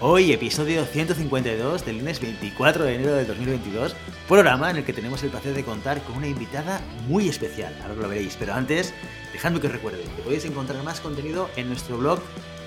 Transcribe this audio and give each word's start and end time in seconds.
Hoy, 0.00 0.30
episodio 0.30 0.84
152 0.84 1.84
del 1.84 1.98
lunes 1.98 2.20
24 2.20 2.84
de 2.84 2.94
enero 2.94 3.14
de 3.14 3.24
2022, 3.24 3.96
programa 4.28 4.70
en 4.70 4.76
el 4.76 4.84
que 4.84 4.92
tenemos 4.92 5.24
el 5.24 5.30
placer 5.30 5.54
de 5.54 5.64
contar 5.64 6.00
con 6.04 6.18
una 6.18 6.28
invitada 6.28 6.80
muy 7.08 7.28
especial. 7.28 7.76
Ahora 7.82 7.94
lo 7.94 8.08
veréis, 8.08 8.36
pero 8.38 8.54
antes, 8.54 8.94
dejadme 9.32 9.60
que 9.60 9.66
recuerde 9.66 10.04
que 10.04 10.22
podéis 10.22 10.44
encontrar 10.44 10.84
más 10.84 11.00
contenido 11.00 11.50
en 11.56 11.66
nuestro 11.66 11.98
blog 11.98 12.20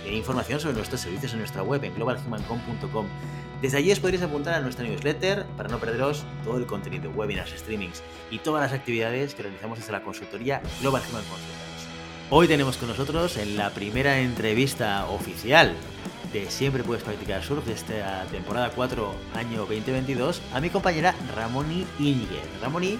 e 0.05 0.13
información 0.13 0.59
sobre 0.59 0.75
nuestros 0.75 0.99
servicios 0.99 1.31
en 1.31 1.39
nuestra 1.39 1.63
web 1.63 1.81
en 1.86 1.95
globalhumancom.com. 1.95 3.05
Desde 3.61 3.77
allí 3.77 3.94
os 3.94 4.02
podréis 4.02 4.23
apuntar 4.23 4.55
a 4.55 4.59
nuestra 4.59 4.84
newsletter 4.84 5.45
para 5.55 5.70
no 5.70 5.80
perderos 5.80 6.25
todo 6.44 6.58
el 6.58 6.66
contenido, 6.66 7.11
webinars, 7.11 7.58
streamings 7.58 8.03
y 8.30 8.39
todas 8.39 8.61
las 8.61 8.73
actividades 8.77 9.36
que 9.36 9.44
realizamos 9.44 9.80
desde 9.80 9.94
la 9.94 10.03
consultoría 10.03 10.61
Global 10.81 11.02
Human 11.09 11.23
Consultants. 11.23 11.72
Hoy 12.30 12.50
tenemos 12.50 12.75
con 12.75 12.89
nosotros 12.89 13.38
en 13.38 13.55
la 13.55 13.70
primera 13.70 14.20
entrevista 14.20 15.05
oficial 15.05 15.75
de 16.34 16.49
Siempre 16.49 16.84
Puedes 16.84 17.03
Practicar 17.03 17.43
Surf 17.43 17.66
de 17.66 17.73
esta 17.73 18.25
temporada 18.31 18.71
4, 18.71 19.13
año 19.35 19.59
2022, 19.59 20.41
a 20.53 20.61
mi 20.61 20.70
compañera 20.70 21.16
Ramoni 21.35 21.85
Íñiguez. 22.00 22.44
Ramoni 22.61 23.00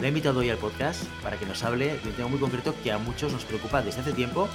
la 0.00 0.06
he 0.06 0.08
invitado 0.08 0.40
hoy 0.40 0.50
al 0.50 0.58
podcast 0.58 1.04
para 1.22 1.36
que 1.36 1.46
nos 1.46 1.62
hable 1.62 1.98
de 1.98 2.08
un 2.08 2.14
tema 2.14 2.28
muy 2.28 2.40
concreto 2.40 2.74
que 2.82 2.90
a 2.90 2.98
muchos 2.98 3.32
nos 3.32 3.44
preocupa 3.44 3.82
desde 3.82 4.00
hace 4.00 4.12
tiempo, 4.12 4.48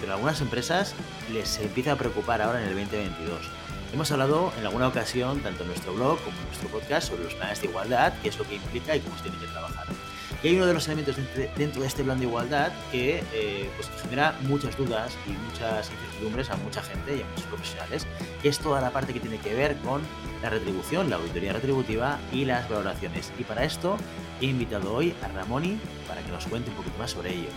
pero 0.00 0.12
a 0.12 0.14
algunas 0.14 0.40
empresas 0.40 0.94
les 1.32 1.58
empieza 1.58 1.92
a 1.92 1.96
preocupar 1.96 2.40
ahora 2.40 2.62
en 2.62 2.68
el 2.68 2.74
2022. 2.74 3.50
Hemos 3.92 4.10
hablado 4.10 4.52
en 4.58 4.66
alguna 4.66 4.88
ocasión, 4.88 5.40
tanto 5.40 5.62
en 5.62 5.68
nuestro 5.68 5.94
blog 5.94 6.18
como 6.20 6.36
en 6.36 6.46
nuestro 6.46 6.68
podcast, 6.68 7.08
sobre 7.08 7.24
los 7.24 7.34
planes 7.34 7.60
de 7.60 7.68
igualdad, 7.68 8.14
qué 8.22 8.28
es 8.30 8.38
lo 8.38 8.44
que 8.44 8.56
implica 8.56 8.96
y 8.96 9.00
cómo 9.00 9.16
se 9.16 9.24
tiene 9.24 9.38
que 9.38 9.46
trabajar. 9.46 9.86
Y 10.44 10.48
hay 10.48 10.56
uno 10.56 10.66
de 10.66 10.74
los 10.74 10.86
elementos 10.88 11.16
dentro 11.56 11.80
de 11.80 11.86
este 11.86 12.04
plan 12.04 12.18
de 12.18 12.26
igualdad 12.26 12.70
que 12.92 13.24
eh, 13.32 13.70
pues 13.76 13.88
genera 14.02 14.34
muchas 14.42 14.76
dudas 14.76 15.16
y 15.26 15.30
muchas 15.30 15.90
incertidumbres 15.90 16.50
a 16.50 16.56
mucha 16.58 16.82
gente 16.82 17.16
y 17.16 17.22
a 17.22 17.26
muchos 17.26 17.46
profesionales, 17.46 18.06
que 18.42 18.50
es 18.50 18.58
toda 18.58 18.82
la 18.82 18.90
parte 18.90 19.14
que 19.14 19.20
tiene 19.20 19.38
que 19.38 19.54
ver 19.54 19.74
con 19.78 20.02
la 20.42 20.50
retribución, 20.50 21.08
la 21.08 21.16
auditoría 21.16 21.54
retributiva 21.54 22.18
y 22.30 22.44
las 22.44 22.68
valoraciones. 22.68 23.32
Y 23.38 23.44
para 23.44 23.64
esto 23.64 23.96
he 24.42 24.44
invitado 24.44 24.94
hoy 24.94 25.14
a 25.22 25.28
Ramoni 25.28 25.80
para 26.06 26.20
que 26.20 26.30
nos 26.30 26.44
cuente 26.46 26.68
un 26.68 26.76
poquito 26.76 26.98
más 26.98 27.12
sobre 27.12 27.32
ello. 27.32 27.48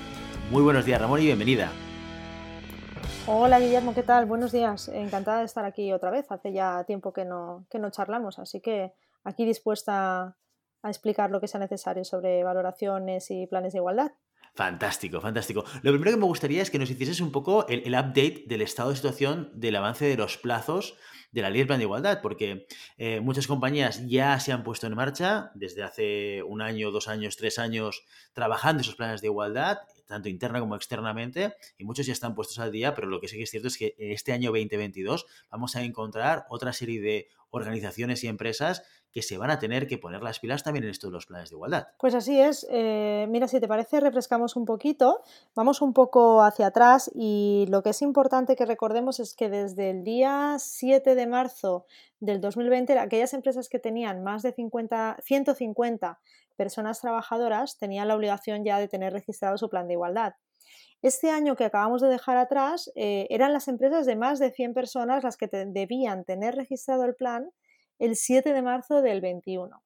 Muy 0.49 0.63
buenos 0.63 0.85
días 0.85 1.01
Ramoni, 1.01 1.25
bienvenida. 1.25 1.69
Hola 3.25 3.59
Guillermo, 3.59 3.93
¿qué 3.95 4.03
tal? 4.03 4.27
Buenos 4.27 4.53
días. 4.53 4.87
Encantada 4.87 5.39
de 5.39 5.45
estar 5.45 5.65
aquí 5.65 5.91
otra 5.91 6.09
vez. 6.09 6.31
Hace 6.31 6.53
ya 6.53 6.85
tiempo 6.85 7.11
que 7.11 7.25
no, 7.25 7.65
que 7.69 7.79
no 7.79 7.89
charlamos, 7.89 8.39
así 8.39 8.61
que 8.61 8.93
aquí 9.25 9.43
dispuesta 9.43 10.37
a 10.87 10.91
explicar 10.91 11.31
lo 11.31 11.39
que 11.39 11.47
sea 11.47 11.59
necesario 11.59 12.03
sobre 12.03 12.43
valoraciones 12.43 13.29
y 13.31 13.47
planes 13.47 13.73
de 13.73 13.79
igualdad. 13.79 14.11
Fantástico, 14.57 15.21
fantástico. 15.21 15.63
Lo 15.83 15.91
primero 15.91 16.09
que 16.09 16.17
me 16.17 16.25
gustaría 16.25 16.63
es 16.63 16.71
que 16.71 16.79
nos 16.79 16.89
hicieses 16.89 17.21
un 17.21 17.31
poco 17.31 17.67
el, 17.67 17.93
update 17.93 18.45
del 18.47 18.63
estado 18.63 18.89
de 18.89 18.95
situación 18.95 19.51
del 19.53 19.75
avance 19.75 20.05
de 20.05 20.17
los 20.17 20.37
plazos 20.37 20.97
de 21.31 21.43
la 21.43 21.51
ley 21.51 21.59
del 21.59 21.67
plan 21.67 21.77
de 21.77 21.83
igualdad, 21.83 22.21
porque 22.23 22.65
eh, 22.97 23.19
muchas 23.19 23.45
compañías 23.45 24.07
ya 24.07 24.39
se 24.39 24.51
han 24.51 24.63
puesto 24.63 24.87
en 24.87 24.95
marcha 24.95 25.51
desde 25.53 25.83
hace 25.83 26.41
un 26.41 26.63
año, 26.63 26.89
dos 26.89 27.07
años, 27.07 27.37
tres 27.37 27.59
años, 27.59 28.03
trabajando 28.33 28.81
esos 28.81 28.95
planes 28.95 29.21
de 29.21 29.27
igualdad, 29.27 29.77
tanto 30.07 30.27
interna 30.27 30.59
como 30.59 30.75
externamente, 30.75 31.53
y 31.77 31.83
muchos 31.83 32.07
ya 32.07 32.13
están 32.13 32.33
puestos 32.33 32.57
al 32.57 32.71
día, 32.71 32.95
pero 32.95 33.07
lo 33.07 33.21
que 33.21 33.27
sí 33.27 33.37
que 33.37 33.43
es 33.43 33.51
cierto 33.51 33.67
es 33.67 33.77
que 33.77 33.93
este 33.99 34.31
año 34.31 34.49
2022 34.49 35.27
vamos 35.51 35.75
a 35.75 35.83
encontrar 35.83 36.45
otra 36.49 36.73
serie 36.73 36.99
de 36.99 37.27
organizaciones 37.51 38.23
y 38.23 38.27
empresas 38.27 38.83
que 39.11 39.21
se 39.21 39.37
van 39.37 39.49
a 39.49 39.59
tener 39.59 39.87
que 39.87 39.97
poner 39.97 40.21
las 40.21 40.39
pilas 40.39 40.63
también 40.63 40.83
en 40.83 40.91
esto 40.91 41.07
de 41.07 41.13
los 41.13 41.25
planes 41.25 41.49
de 41.49 41.55
igualdad. 41.55 41.87
Pues 41.97 42.13
así 42.13 42.39
es. 42.39 42.67
Eh, 42.69 43.25
mira, 43.29 43.47
si 43.47 43.59
te 43.59 43.67
parece, 43.67 43.99
refrescamos 43.99 44.55
un 44.55 44.65
poquito, 44.65 45.23
vamos 45.55 45.81
un 45.81 45.93
poco 45.93 46.43
hacia 46.43 46.67
atrás 46.67 47.09
y 47.13 47.65
lo 47.69 47.83
que 47.83 47.91
es 47.91 48.01
importante 48.01 48.55
que 48.55 48.65
recordemos 48.65 49.19
es 49.19 49.33
que 49.33 49.49
desde 49.49 49.89
el 49.89 50.03
día 50.03 50.55
7 50.59 51.15
de 51.15 51.27
marzo 51.27 51.85
del 52.19 52.41
2020, 52.41 52.97
aquellas 52.99 53.33
empresas 53.33 53.69
que 53.69 53.79
tenían 53.79 54.23
más 54.23 54.43
de 54.43 54.51
50, 54.51 55.17
150 55.23 56.19
personas 56.55 56.99
trabajadoras 56.99 57.77
tenían 57.77 58.07
la 58.07 58.15
obligación 58.15 58.65
ya 58.65 58.79
de 58.79 58.87
tener 58.87 59.13
registrado 59.13 59.57
su 59.57 59.69
plan 59.69 59.87
de 59.87 59.93
igualdad. 59.93 60.33
Este 61.03 61.29
año 61.29 61.55
que 61.55 61.65
acabamos 61.65 62.01
de 62.01 62.09
dejar 62.09 62.37
atrás, 62.37 62.91
eh, 62.95 63.27
eran 63.29 63.53
las 63.53 63.67
empresas 63.67 64.05
de 64.07 64.15
más 64.15 64.39
de 64.39 64.51
100 64.51 64.73
personas 64.73 65.23
las 65.23 65.37
que 65.37 65.47
debían 65.47 66.25
tener 66.25 66.55
registrado 66.55 67.05
el 67.05 67.15
plan 67.15 67.51
el 67.99 68.15
7 68.15 68.53
de 68.53 68.61
marzo 68.61 69.01
del 69.01 69.21
21. 69.21 69.81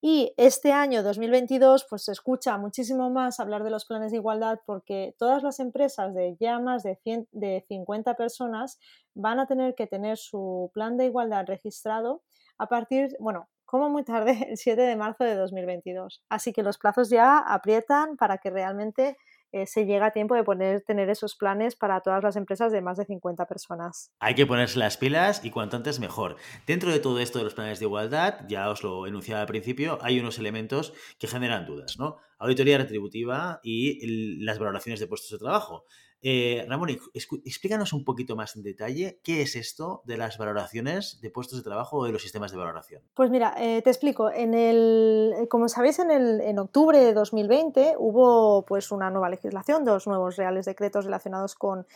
Y 0.00 0.32
este 0.36 0.70
año 0.70 1.02
2022, 1.02 1.86
pues 1.90 2.04
se 2.04 2.12
escucha 2.12 2.56
muchísimo 2.56 3.10
más 3.10 3.40
hablar 3.40 3.64
de 3.64 3.70
los 3.70 3.84
planes 3.84 4.12
de 4.12 4.18
igualdad 4.18 4.60
porque 4.64 5.16
todas 5.18 5.42
las 5.42 5.58
empresas 5.58 6.14
de 6.14 6.36
ya 6.38 6.60
más 6.60 6.84
de, 6.84 6.98
de 7.32 7.64
50 7.66 8.14
personas 8.14 8.78
van 9.14 9.40
a 9.40 9.46
tener 9.46 9.74
que 9.74 9.88
tener 9.88 10.16
su 10.16 10.70
plan 10.72 10.96
de 10.96 11.06
igualdad 11.06 11.46
registrado 11.46 12.22
a 12.58 12.68
partir, 12.68 13.16
bueno, 13.18 13.48
como 13.64 13.90
muy 13.90 14.04
tarde, 14.04 14.32
el 14.50 14.56
7 14.56 14.80
de 14.80 14.96
marzo 14.96 15.24
de 15.24 15.34
2022. 15.34 16.22
Así 16.28 16.52
que 16.52 16.62
los 16.62 16.78
plazos 16.78 17.10
ya 17.10 17.38
aprietan 17.38 18.16
para 18.16 18.38
que 18.38 18.50
realmente 18.50 19.16
eh, 19.52 19.66
se 19.66 19.86
llega 19.86 20.06
a 20.06 20.10
tiempo 20.12 20.34
de 20.34 20.44
poner, 20.44 20.82
tener 20.82 21.08
esos 21.10 21.34
planes 21.34 21.76
para 21.76 22.00
todas 22.00 22.22
las 22.22 22.36
empresas 22.36 22.72
de 22.72 22.82
más 22.82 22.98
de 22.98 23.04
50 23.04 23.46
personas. 23.46 24.12
Hay 24.20 24.34
que 24.34 24.46
ponerse 24.46 24.78
las 24.78 24.96
pilas 24.96 25.44
y 25.44 25.50
cuanto 25.50 25.76
antes 25.76 26.00
mejor. 26.00 26.36
Dentro 26.66 26.90
de 26.90 26.98
todo 26.98 27.18
esto 27.20 27.38
de 27.38 27.44
los 27.44 27.54
planes 27.54 27.78
de 27.78 27.86
igualdad, 27.86 28.40
ya 28.48 28.68
os 28.70 28.82
lo 28.82 29.06
enunciaba 29.06 29.40
al 29.40 29.46
principio, 29.46 29.98
hay 30.02 30.20
unos 30.20 30.38
elementos 30.38 30.92
que 31.18 31.26
generan 31.26 31.66
dudas, 31.66 31.98
¿no? 31.98 32.16
Auditoría 32.38 32.78
retributiva 32.78 33.60
y 33.62 34.44
las 34.44 34.58
valoraciones 34.58 35.00
de 35.00 35.06
puestos 35.06 35.30
de 35.30 35.38
trabajo. 35.38 35.84
Eh, 36.20 36.66
Ramón, 36.68 36.90
explícanos 37.14 37.92
un 37.92 38.04
poquito 38.04 38.34
más 38.34 38.56
en 38.56 38.62
detalle 38.62 39.20
qué 39.22 39.42
es 39.42 39.54
esto 39.54 40.02
de 40.04 40.16
las 40.16 40.36
valoraciones 40.36 41.20
de 41.20 41.30
puestos 41.30 41.58
de 41.58 41.64
trabajo 41.64 41.98
o 41.98 42.04
de 42.04 42.12
los 42.12 42.22
sistemas 42.22 42.50
de 42.50 42.58
valoración. 42.58 43.02
Pues 43.14 43.30
mira, 43.30 43.54
eh, 43.56 43.82
te 43.82 43.90
explico. 43.90 44.30
Eh, 44.34 45.46
como 45.48 45.68
sabéis, 45.68 46.00
en, 46.00 46.10
el, 46.10 46.40
en 46.40 46.58
octubre 46.58 46.98
de 46.98 47.14
2020 47.14 47.94
hubo 47.98 48.64
pues 48.66 48.90
una 48.90 49.10
nueva 49.10 49.28
legislación, 49.28 49.84
dos 49.84 50.06
nuevos 50.08 50.36
reales 50.36 50.66
decretos 50.66 51.04
relacionados 51.04 51.54
con 51.54 51.86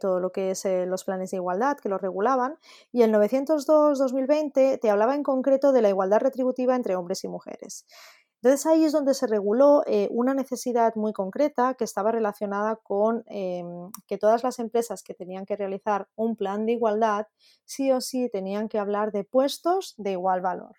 todo 0.00 0.18
lo 0.18 0.32
que 0.32 0.50
es 0.50 0.64
los 0.86 1.04
planes 1.04 1.30
de 1.30 1.36
igualdad 1.36 1.76
que 1.76 1.88
los 1.88 2.00
regulaban. 2.00 2.56
Y 2.92 3.02
el 3.02 3.12
902-2020 3.12 4.80
te 4.80 4.90
hablaba 4.90 5.14
en 5.14 5.22
concreto 5.22 5.70
de 5.72 5.80
la 5.80 5.88
igualdad 5.88 6.18
retributiva 6.20 6.74
entre 6.74 6.96
hombres 6.96 7.22
y 7.22 7.28
mujeres. 7.28 7.86
Entonces 8.42 8.64
ahí 8.66 8.84
es 8.84 8.92
donde 8.92 9.12
se 9.12 9.26
reguló 9.26 9.82
eh, 9.86 10.08
una 10.10 10.32
necesidad 10.32 10.94
muy 10.94 11.12
concreta 11.12 11.74
que 11.74 11.84
estaba 11.84 12.10
relacionada 12.10 12.76
con 12.76 13.22
em, 13.26 13.90
que 14.06 14.16
todas 14.16 14.42
las 14.42 14.58
empresas 14.58 15.02
que 15.02 15.12
tenían 15.12 15.44
que 15.44 15.56
realizar 15.56 16.08
un 16.16 16.36
plan 16.36 16.64
de 16.64 16.72
igualdad 16.72 17.26
sí 17.64 17.92
o 17.92 18.00
sí 18.00 18.30
tenían 18.30 18.68
que 18.68 18.78
hablar 18.78 19.12
de 19.12 19.24
puestos 19.24 19.94
de 19.98 20.12
igual 20.12 20.40
valor. 20.40 20.74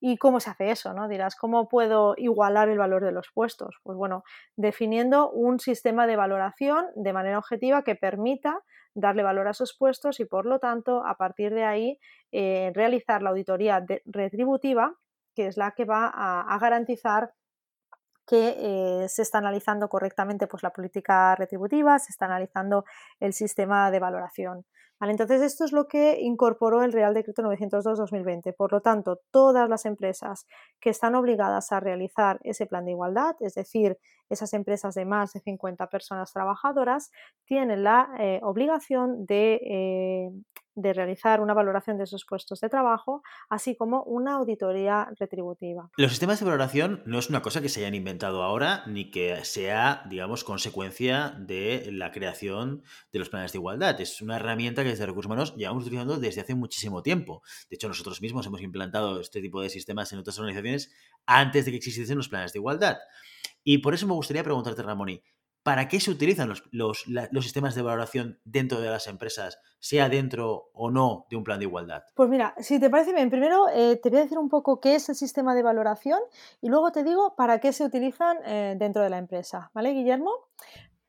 ¿Y 0.00 0.16
cómo 0.16 0.40
se 0.40 0.50
hace 0.50 0.70
eso? 0.70 0.94
¿no? 0.94 1.08
Dirás, 1.08 1.36
¿cómo 1.36 1.68
puedo 1.68 2.14
igualar 2.16 2.68
el 2.68 2.78
valor 2.78 3.04
de 3.04 3.12
los 3.12 3.28
puestos? 3.34 3.76
Pues 3.82 3.96
bueno, 3.98 4.22
definiendo 4.56 5.30
un 5.30 5.60
sistema 5.60 6.06
de 6.06 6.16
valoración 6.16 6.86
de 6.94 7.12
manera 7.12 7.38
objetiva 7.38 7.84
que 7.84 7.96
permita 7.96 8.60
darle 8.94 9.22
valor 9.22 9.48
a 9.48 9.52
esos 9.52 9.76
puestos 9.76 10.20
y 10.20 10.24
por 10.24 10.46
lo 10.46 10.58
tanto 10.58 11.04
a 11.06 11.16
partir 11.16 11.54
de 11.54 11.64
ahí 11.64 11.98
eh, 12.32 12.70
realizar 12.74 13.22
la 13.22 13.30
auditoría 13.30 13.84
retributiva 14.04 14.94
que 15.34 15.46
es 15.46 15.56
la 15.56 15.72
que 15.72 15.84
va 15.84 16.10
a, 16.14 16.58
garantizar 16.58 17.34
que 18.26 18.56
eh, 18.58 19.08
se 19.08 19.22
está 19.22 19.38
analizando 19.38 19.88
correctamente 19.88 20.46
pues, 20.46 20.62
la 20.62 20.70
política 20.70 21.34
retributiva, 21.36 21.98
se 21.98 22.10
está 22.10 22.26
analizando 22.26 22.84
el 23.20 23.34
sistema 23.34 23.90
de 23.90 24.00
valoración. 24.00 24.64
Entonces, 25.10 25.42
esto 25.42 25.64
es 25.64 25.72
lo 25.72 25.86
que 25.86 26.20
incorporó 26.20 26.82
el 26.82 26.92
Real 26.92 27.14
Decreto 27.14 27.42
902-2020. 27.42 28.54
Por 28.56 28.72
lo 28.72 28.80
tanto, 28.80 29.20
todas 29.30 29.68
las 29.68 29.84
empresas 29.86 30.46
que 30.80 30.90
están 30.90 31.14
obligadas 31.14 31.72
a 31.72 31.80
realizar 31.80 32.40
ese 32.42 32.66
plan 32.66 32.84
de 32.84 32.92
igualdad, 32.92 33.36
es 33.40 33.54
decir, 33.54 33.98
esas 34.30 34.54
empresas 34.54 34.94
de 34.94 35.04
más 35.04 35.32
de 35.32 35.40
50 35.40 35.88
personas 35.88 36.32
trabajadoras, 36.32 37.10
tienen 37.44 37.84
la 37.84 38.08
eh, 38.18 38.40
obligación 38.42 39.26
de 39.26 39.60
eh, 39.62 40.30
de 40.74 40.92
realizar 40.92 41.40
una 41.40 41.54
valoración 41.54 41.98
de 41.98 42.04
esos 42.04 42.24
puestos 42.24 42.60
de 42.60 42.68
trabajo, 42.68 43.22
así 43.48 43.76
como 43.76 44.02
una 44.02 44.34
auditoría 44.34 45.08
retributiva. 45.18 45.90
Los 45.96 46.10
sistemas 46.10 46.40
de 46.40 46.46
valoración 46.46 47.02
no 47.06 47.18
es 47.18 47.28
una 47.28 47.42
cosa 47.42 47.60
que 47.60 47.68
se 47.68 47.80
hayan 47.80 47.94
inventado 47.94 48.42
ahora 48.42 48.82
ni 48.86 49.10
que 49.10 49.44
sea, 49.44 50.02
digamos, 50.08 50.44
consecuencia 50.44 51.34
de 51.38 51.88
la 51.92 52.10
creación 52.10 52.82
de 53.12 53.18
los 53.18 53.28
planes 53.28 53.52
de 53.52 53.58
igualdad. 53.58 54.00
Es 54.00 54.20
una 54.20 54.36
herramienta 54.36 54.82
que 54.82 54.90
desde 54.90 55.06
Recursos 55.06 55.26
Humanos 55.26 55.54
llevamos 55.56 55.84
utilizando 55.84 56.16
desde 56.18 56.40
hace 56.40 56.54
muchísimo 56.54 57.02
tiempo. 57.02 57.42
De 57.70 57.76
hecho, 57.76 57.88
nosotros 57.88 58.20
mismos 58.20 58.46
hemos 58.46 58.62
implantado 58.62 59.20
este 59.20 59.40
tipo 59.40 59.60
de 59.60 59.70
sistemas 59.70 60.12
en 60.12 60.18
otras 60.18 60.38
organizaciones 60.38 60.92
antes 61.26 61.64
de 61.64 61.70
que 61.70 61.76
existiesen 61.78 62.16
los 62.16 62.28
planes 62.28 62.52
de 62.52 62.58
igualdad. 62.58 62.98
Y 63.62 63.78
por 63.78 63.94
eso 63.94 64.06
me 64.06 64.14
gustaría 64.14 64.44
preguntarte, 64.44 64.82
Ramoni, 64.82 65.22
¿para 65.64 65.88
qué 65.88 65.98
se 65.98 66.10
utilizan 66.10 66.52
los, 66.70 67.04
sistemas 67.40 67.74
de 67.74 67.82
valoración 67.82 68.38
dentro 68.44 68.80
de 68.80 68.90
las 68.90 69.06
empresas, 69.08 69.58
sea 69.80 70.08
dentro 70.08 70.70
o 70.74 70.90
no 70.90 71.26
de 71.30 71.36
un 71.36 71.42
plan 71.42 71.58
de 71.58 71.64
igualdad? 71.64 72.04
Pues 72.14 72.28
mira, 72.28 72.54
si 72.58 72.78
te 72.78 72.90
parece 72.90 73.14
bien, 73.14 73.30
primero 73.30 73.68
eh, 73.70 73.96
te 73.96 74.10
voy 74.10 74.18
a 74.18 74.22
decir 74.22 74.38
un 74.38 74.50
poco 74.50 74.78
qué 74.78 74.94
es 74.94 75.08
el 75.08 75.14
sistema 75.16 75.54
de 75.54 75.62
valoración 75.62 76.20
y 76.60 76.68
luego 76.68 76.92
te 76.92 77.02
digo 77.02 77.34
para 77.34 77.60
qué 77.60 77.72
se 77.72 77.82
utilizan 77.82 78.36
eh, 78.44 78.76
dentro 78.78 79.02
de 79.02 79.10
la 79.10 79.16
empresa. 79.16 79.70
¿Vale, 79.74 79.92
Guillermo? 79.92 80.30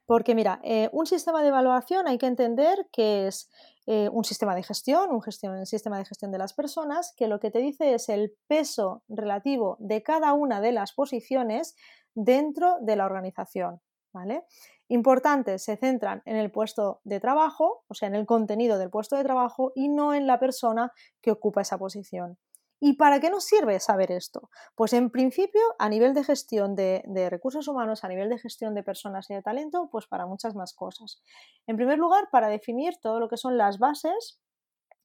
Porque 0.06 0.36
mira, 0.36 0.62
eh, 0.64 0.90
un 0.94 1.06
sistema 1.06 1.42
de 1.42 1.50
evaluación 1.50 2.08
hay 2.08 2.18
que 2.18 2.28
entender 2.28 2.88
que 2.92 3.28
es 3.28 3.52
un 3.88 4.24
sistema 4.24 4.56
de 4.56 4.64
gestión, 4.64 5.12
un, 5.12 5.22
gestión, 5.22 5.60
un 5.60 5.68
sistema 5.68 6.00
de 6.00 6.06
gestión 6.06 6.32
de 6.32 6.40
las 6.40 6.54
personas, 6.54 7.14
que 7.16 7.28
lo 7.28 7.40
que 7.40 7.52
te 7.52 7.60
dice 7.60 7.94
es 7.94 8.10
el 8.10 8.34
peso 8.48 9.04
relativo 9.08 9.78
de 9.80 10.02
cada 10.02 10.34
una 10.34 10.60
de 10.60 10.72
las 10.72 10.94
posiciones 10.94 11.76
dentro 12.16 12.78
de 12.82 12.96
la 12.96 13.06
organización. 13.06 13.82
¿Vale? 14.16 14.46
Importantes, 14.88 15.64
se 15.64 15.76
centran 15.76 16.22
en 16.26 16.38
el 16.38 16.52
puesto 16.52 17.02
de 17.04 17.20
trabajo, 17.20 17.84
o 17.88 17.94
sea, 17.94 18.08
en 18.08 18.16
el 18.16 18.26
contenido 18.26 18.80
del 18.80 18.90
puesto 18.90 19.18
de 19.18 19.24
trabajo 19.24 19.74
y 19.76 19.90
no 19.90 20.14
en 20.14 20.26
la 20.26 20.40
persona 20.40 20.92
que 21.22 21.32
ocupa 21.32 21.62
esa 21.62 21.78
posición. 21.78 22.38
¿Y 22.80 22.94
para 22.94 23.20
qué 23.20 23.30
nos 23.30 23.44
sirve 23.46 23.80
saber 23.80 24.12
esto? 24.12 24.50
Pues 24.76 24.94
en 24.94 25.10
principio, 25.10 25.62
a 25.80 25.90
nivel 25.90 26.14
de 26.14 26.24
gestión 26.24 26.76
de, 26.76 27.04
de, 27.08 27.30
recursos 27.30 27.68
humanos, 27.68 28.04
a 28.04 28.08
nivel 28.08 28.30
de 28.30 28.38
gestión 28.38 28.74
de 28.74 28.84
personas 28.84 29.30
y 29.30 29.34
de 29.34 29.42
talento, 29.42 29.90
pues 29.92 30.08
para 30.08 30.26
muchas 30.26 30.56
más 30.56 30.74
cosas. 30.74 31.22
En 31.68 31.78
primer 31.78 31.98
lugar, 31.98 32.30
para 32.32 32.48
definir 32.48 32.94
todo 33.02 33.20
lo 33.20 33.28
que 33.28 33.38
son 33.38 33.58
las 33.58 33.80
bases 33.80 34.40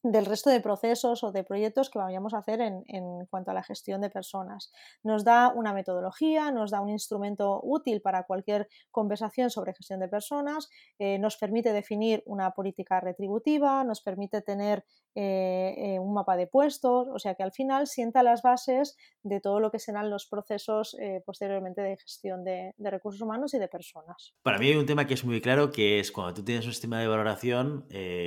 del 0.02 0.26
resto 0.26 0.50
de 0.50 0.60
procesos 0.60 1.22
o 1.24 1.32
de 1.32 1.44
proyectos 1.44 1.90
que 1.90 1.98
vayamos 1.98 2.32
a 2.34 2.38
hacer 2.38 2.60
en, 2.60 3.26
cuanto 3.26 3.50
a 3.50 3.54
la 3.54 3.62
gestión 3.62 4.00
de 4.00 4.10
personas. 4.10 4.72
Nos 5.02 5.24
da 5.24 5.52
una 5.54 5.72
metodología, 5.74 6.50
nos 6.50 6.70
da 6.70 6.80
un 6.80 6.88
instrumento 6.88 7.60
útil 7.62 8.00
para 8.00 8.24
cualquier 8.24 8.68
conversación 8.90 9.50
sobre 9.50 9.74
gestión 9.74 10.00
de 10.00 10.08
personas, 10.08 10.70
eh, 10.98 11.18
nos 11.18 11.36
permite 11.36 11.72
definir 11.72 12.22
una 12.26 12.52
política 12.52 13.00
retributiva, 13.00 13.84
nos 13.84 14.00
permite 14.00 14.40
tener 14.40 14.84
eh, 15.14 15.74
eh, 15.76 15.98
un 15.98 16.14
mapa 16.14 16.36
de 16.36 16.46
puestos, 16.46 17.08
o 17.12 17.18
sea 17.18 17.34
que 17.34 17.42
al 17.42 17.52
final 17.52 17.86
sienta 17.86 18.22
las 18.22 18.42
bases 18.42 18.96
de 19.22 19.40
todo 19.40 19.60
lo 19.60 19.70
que 19.70 19.78
serán 19.78 20.08
los 20.08 20.26
procesos 20.26 20.96
posteriormente 21.26 21.82
de 21.82 21.96
gestión 21.96 22.44
de, 22.44 22.74
de, 22.76 22.90
recursos 22.90 23.20
humanos 23.20 23.52
y 23.54 23.58
de 23.58 23.68
personas. 23.68 24.34
Para 24.42 24.58
mí 24.58 24.68
hay 24.68 24.76
un 24.76 24.86
tema 24.86 25.06
que 25.06 25.14
es 25.14 25.24
muy 25.24 25.40
claro, 25.40 25.70
que 25.70 26.00
es 26.00 26.12
cuando 26.12 26.34
tú 26.34 26.44
tienes 26.44 26.64
un 26.64 26.72
sistema 26.72 27.00
de 27.00 27.08
valoración, 27.08 27.86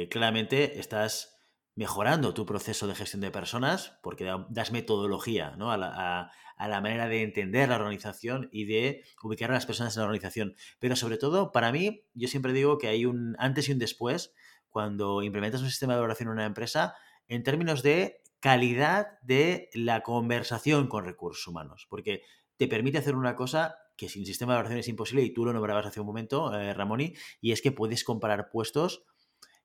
claramente 0.10 0.80
estás 0.80 1.33
mejorando 1.76 2.34
tu 2.34 2.46
proceso 2.46 2.88
de 2.88 2.96
gestión 2.96 3.22
de 3.22 3.32
personas, 3.32 3.98
porque 4.04 4.30
das 4.50 4.72
metodología 4.72 5.56
a, 5.58 6.30
la, 6.68 6.82
manera 6.82 7.08
de 7.08 7.24
entender 7.24 7.70
la 7.70 7.78
organización 7.78 8.50
y 8.52 8.66
de 8.66 9.04
ubicar 9.24 9.50
a 9.50 9.56
las 9.56 9.66
personas 9.66 9.96
en 9.96 10.02
la 10.02 10.06
organización. 10.06 10.56
Pero 10.80 10.96
sobre 10.96 11.18
todo, 11.18 11.52
para 11.52 11.72
mí, 11.72 12.06
yo 12.14 12.28
siempre 12.28 12.54
digo 12.54 12.78
que 12.78 12.88
hay 12.88 13.06
un 13.06 13.36
antes 13.40 13.70
y 13.70 13.72
un 13.72 13.80
después 13.80 14.34
cuando 14.70 15.22
implementas 15.24 15.62
un 15.62 15.70
sistema 15.70 15.94
de 15.94 16.00
evaluación 16.00 16.30
en 16.30 16.34
una 16.34 16.46
empresa 16.46 16.96
en 17.28 17.44
términos 17.44 17.84
de 17.84 18.22
calidad 18.40 19.20
de 19.22 19.70
la 19.74 20.04
conversación 20.04 20.88
con 20.88 21.06
recursos 21.06 21.48
humanos, 21.48 21.88
porque 21.90 22.24
te 22.58 22.68
permite 22.68 22.98
hacer 22.98 23.16
una 23.16 23.36
cosa 23.36 23.78
que 23.96 24.10
sin 24.10 24.26
sistema 24.26 24.54
de 24.54 24.58
evaluación 24.58 24.80
es 24.80 24.88
imposible 24.88 25.24
y 25.24 25.34
tú 25.34 25.46
lo 25.46 25.54
nombrabas 25.54 25.86
hace 25.86 26.00
un 26.00 26.08
momento, 26.08 26.54
eh, 26.54 26.74
Ramoni, 26.74 27.14
y 27.42 27.52
es 27.52 27.62
que 27.62 27.72
puedes 27.72 28.04
comparar 28.04 28.50
puestos 28.50 29.06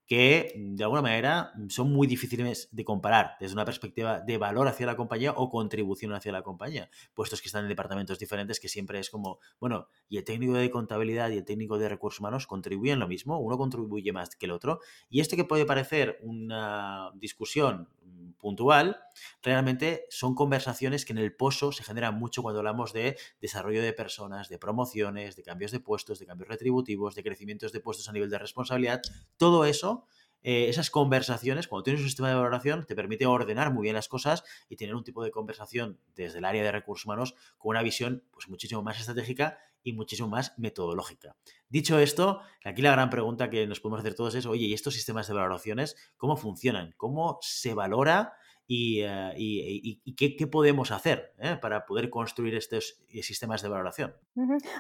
que 0.09 0.55
de 0.57 0.83
alguna 0.83 1.03
manera 1.03 1.53
son 1.69 1.93
muy 1.93 2.07
difíciles 2.07 2.69
de 2.73 2.83
comparar 2.83 3.37
desde 3.39 3.53
una 3.53 3.67
perspectiva 3.67 4.21
de 4.21 4.39
valor 4.39 4.67
hacia 4.67 4.87
la 4.87 4.97
compañía 4.97 5.33
o 5.37 5.51
contribución 5.51 6.15
hacia 6.15 6.33
la 6.33 6.43
compañía, 6.43 6.91
puestos 7.13 7.43
que 7.43 7.49
están 7.49 7.65
en 7.65 7.69
departamentos 7.69 8.19
diferentes 8.19 8.59
que 8.59 8.71
siempre 8.71 8.99
es 9.01 9.11
como, 9.11 9.39
bueno, 9.61 9.89
y 10.09 10.17
el 10.17 10.25
técnico 10.25 10.55
de 10.55 10.71
contabilidad 10.71 11.29
y 11.31 11.37
el 11.37 11.45
técnico 11.45 11.79
de 11.79 11.91
recursos 11.91 12.21
humanos 12.21 12.47
contribuyen 12.47 12.99
lo 12.99 13.07
mismo, 13.07 13.39
uno 13.39 13.59
contribuye 13.59 14.11
más 14.13 14.35
que 14.35 14.47
el 14.47 14.53
otro, 14.53 14.81
y 15.11 15.21
esto 15.21 15.37
que 15.37 15.45
puede 15.45 15.67
parecer 15.67 16.19
una 16.23 17.11
discusión 17.15 17.91
puntual, 18.39 19.01
realmente 19.43 20.07
son 20.09 20.35
conversaciones 20.35 21.05
que 21.05 21.13
en 21.13 21.19
el 21.19 21.35
pozo 21.35 21.71
se 21.73 21.83
generan 21.83 22.19
mucho 22.19 22.43
cuando 22.43 22.61
hablamos 22.61 22.95
de 22.95 23.19
desarrollo 23.43 23.83
de 23.83 23.93
personas, 23.93 24.49
de 24.49 24.59
promociones, 24.59 25.37
de 25.37 25.43
cambios 25.43 25.71
de 25.71 25.81
puestos, 25.81 26.19
de 26.19 26.25
cambios 26.25 26.49
retributivos, 26.49 27.15
de 27.15 27.23
crecimientos 27.23 27.73
de 27.73 27.81
puestos 27.81 28.09
a 28.09 28.13
nivel 28.13 28.31
de 28.31 28.39
responsabilidad, 28.39 29.03
todo 29.37 29.67
eso 29.67 29.98
eh, 30.43 30.69
esas 30.69 30.91
conversaciones, 30.91 31.69
cuando 31.69 31.85
tienes 31.85 32.03
un 32.03 32.09
sistema 32.09 32.29
de 32.29 32.35
valoración, 32.35 32.85
te 32.87 32.95
permite 32.95 33.27
ordenar 33.27 33.73
muy 33.73 33.85
bien 33.85 33.95
las 33.95 34.09
cosas 34.09 34.45
y 34.69 34.77
tener 34.77 34.95
un 34.95 35.05
tipo 35.05 35.23
de 35.25 35.31
conversación 35.31 35.99
desde 36.15 36.39
el 36.39 36.45
área 36.45 36.63
de 36.63 36.73
recursos 36.73 37.07
humanos 37.07 37.35
con 37.57 37.71
una 37.71 37.83
visión 37.83 38.25
pues, 38.31 38.49
muchísimo 38.49 38.83
más 38.83 38.99
estratégica 38.99 39.59
y 39.83 39.93
muchísimo 39.93 40.29
más 40.29 40.55
metodológica. 40.59 41.37
Dicho 41.69 41.99
esto, 41.99 42.41
aquí 42.65 42.83
la 42.83 42.93
gran 42.93 43.11
pregunta 43.11 43.51
que 43.51 43.67
nos 43.67 43.81
podemos 43.81 44.01
hacer 44.01 44.15
todos 44.15 44.35
es, 44.35 44.47
oye, 44.47 44.67
¿y 44.67 44.75
estos 44.75 44.95
sistemas 44.95 45.29
de 45.29 45.35
valoraciones 45.35 45.97
cómo 46.17 46.37
funcionan? 46.37 46.95
¿Cómo 46.97 47.39
se 47.43 47.75
valora 47.75 48.35
y, 48.71 49.01
eh, 49.01 49.99
qué, 50.15 50.47
podemos 50.47 50.93
hacer 50.93 51.33
eh, 51.39 51.57
para 51.61 51.87
poder 51.87 52.11
construir 52.11 52.55
estos 52.55 53.01
eh, 53.09 53.23
sistemas 53.23 53.63
de 53.63 53.71
valoración. 53.71 54.15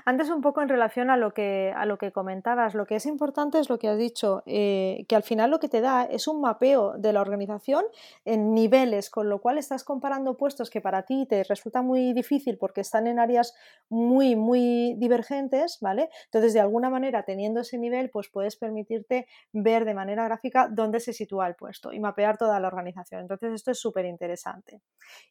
Antes 0.05 0.29
un 0.29 0.43
poco 0.43 0.61
en 0.61 0.69
relación 0.69 1.09
a 1.09 1.17
lo 1.17 1.33
que, 1.33 1.73
comentabas, 2.13 2.75
lo 2.75 2.85
que 2.87 2.97
es 2.97 3.07
importante 3.07 3.59
es 3.59 3.71
lo 3.71 3.79
que 3.79 3.89
has 3.89 3.97
dicho, 3.97 4.43
que 4.45 5.07
al 5.11 5.23
final 5.23 5.51
lo 5.51 5.59
que 5.59 5.69
te 5.69 5.81
da 5.81 6.05
es 6.05 6.29
un 6.29 6.41
mapeo 6.43 6.99
de 6.99 7.13
la 7.13 7.23
organización 7.23 7.85
en 8.25 8.55
niveles, 8.55 9.11
con 9.11 9.29
lo 9.31 9.41
cual 9.41 9.57
estás 9.57 9.85
comparando 9.85 10.37
puestos 10.37 10.69
que 10.71 10.81
para 10.83 11.05
ti 11.05 11.27
te 11.27 11.43
resulta 11.45 11.81
muy 11.81 12.13
difícil 12.13 12.59
porque 12.59 12.83
están 12.83 13.07
en 13.07 13.19
áreas 13.19 13.55
muy, 13.89 14.37
muy 14.37 14.95
divergentes, 14.99 15.79
¿vale? 15.81 16.11
Entonces, 16.27 16.53
de 16.53 16.61
alguna 16.61 16.91
manera, 16.91 17.25
teniendo 17.25 17.61
ese 17.61 17.79
nivel, 17.79 18.11
pues 18.11 18.29
puedes 18.29 18.57
permitirte 18.57 19.27
ver 19.53 19.87
de 19.87 19.95
manera 19.95 20.25
gráfica 20.25 20.69
dónde 20.71 21.01
se 21.01 21.13
sitúa 21.13 21.49
el 21.49 21.55
puesto 21.55 21.93
y 21.93 22.01
mapear 22.01 22.37
toda 22.37 22.61
la 22.61 22.69
organización. 22.69 23.23
Entonces, 23.23 23.55
esto 23.55 23.71
es 23.71 23.78
súper 23.81 24.05
interesante. 24.05 24.83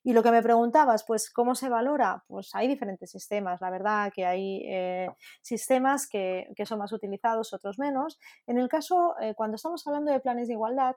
Y 0.03 0.13
lo 0.13 0.23
que 0.23 0.31
me 0.31 0.41
preguntabas, 0.41 1.03
pues, 1.05 1.31
¿cómo 1.31 1.55
se 1.55 1.69
valora? 1.69 2.23
Pues 2.27 2.53
hay 2.53 2.67
diferentes 2.67 3.11
sistemas, 3.11 3.61
la 3.61 3.69
verdad 3.69 4.11
que 4.13 4.25
hay 4.25 4.63
eh, 4.65 5.09
sistemas 5.41 6.07
que, 6.07 6.47
son 6.65 6.79
más 6.79 6.91
utilizados, 6.91 7.53
otros 7.53 7.77
menos. 7.77 8.19
En 8.47 8.57
el 8.57 8.67
caso, 8.69 9.15
eh, 9.21 9.33
cuando 9.35 9.55
estamos 9.55 9.85
hablando 9.85 10.11
de 10.11 10.19
planes 10.19 10.47
de 10.47 10.53
igualdad, 10.53 10.95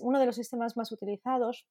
uno 0.00 0.18
de 0.18 0.26
los 0.26 0.36
sistemas 0.36 0.76
más 0.76 0.90
utilizados 0.92 1.66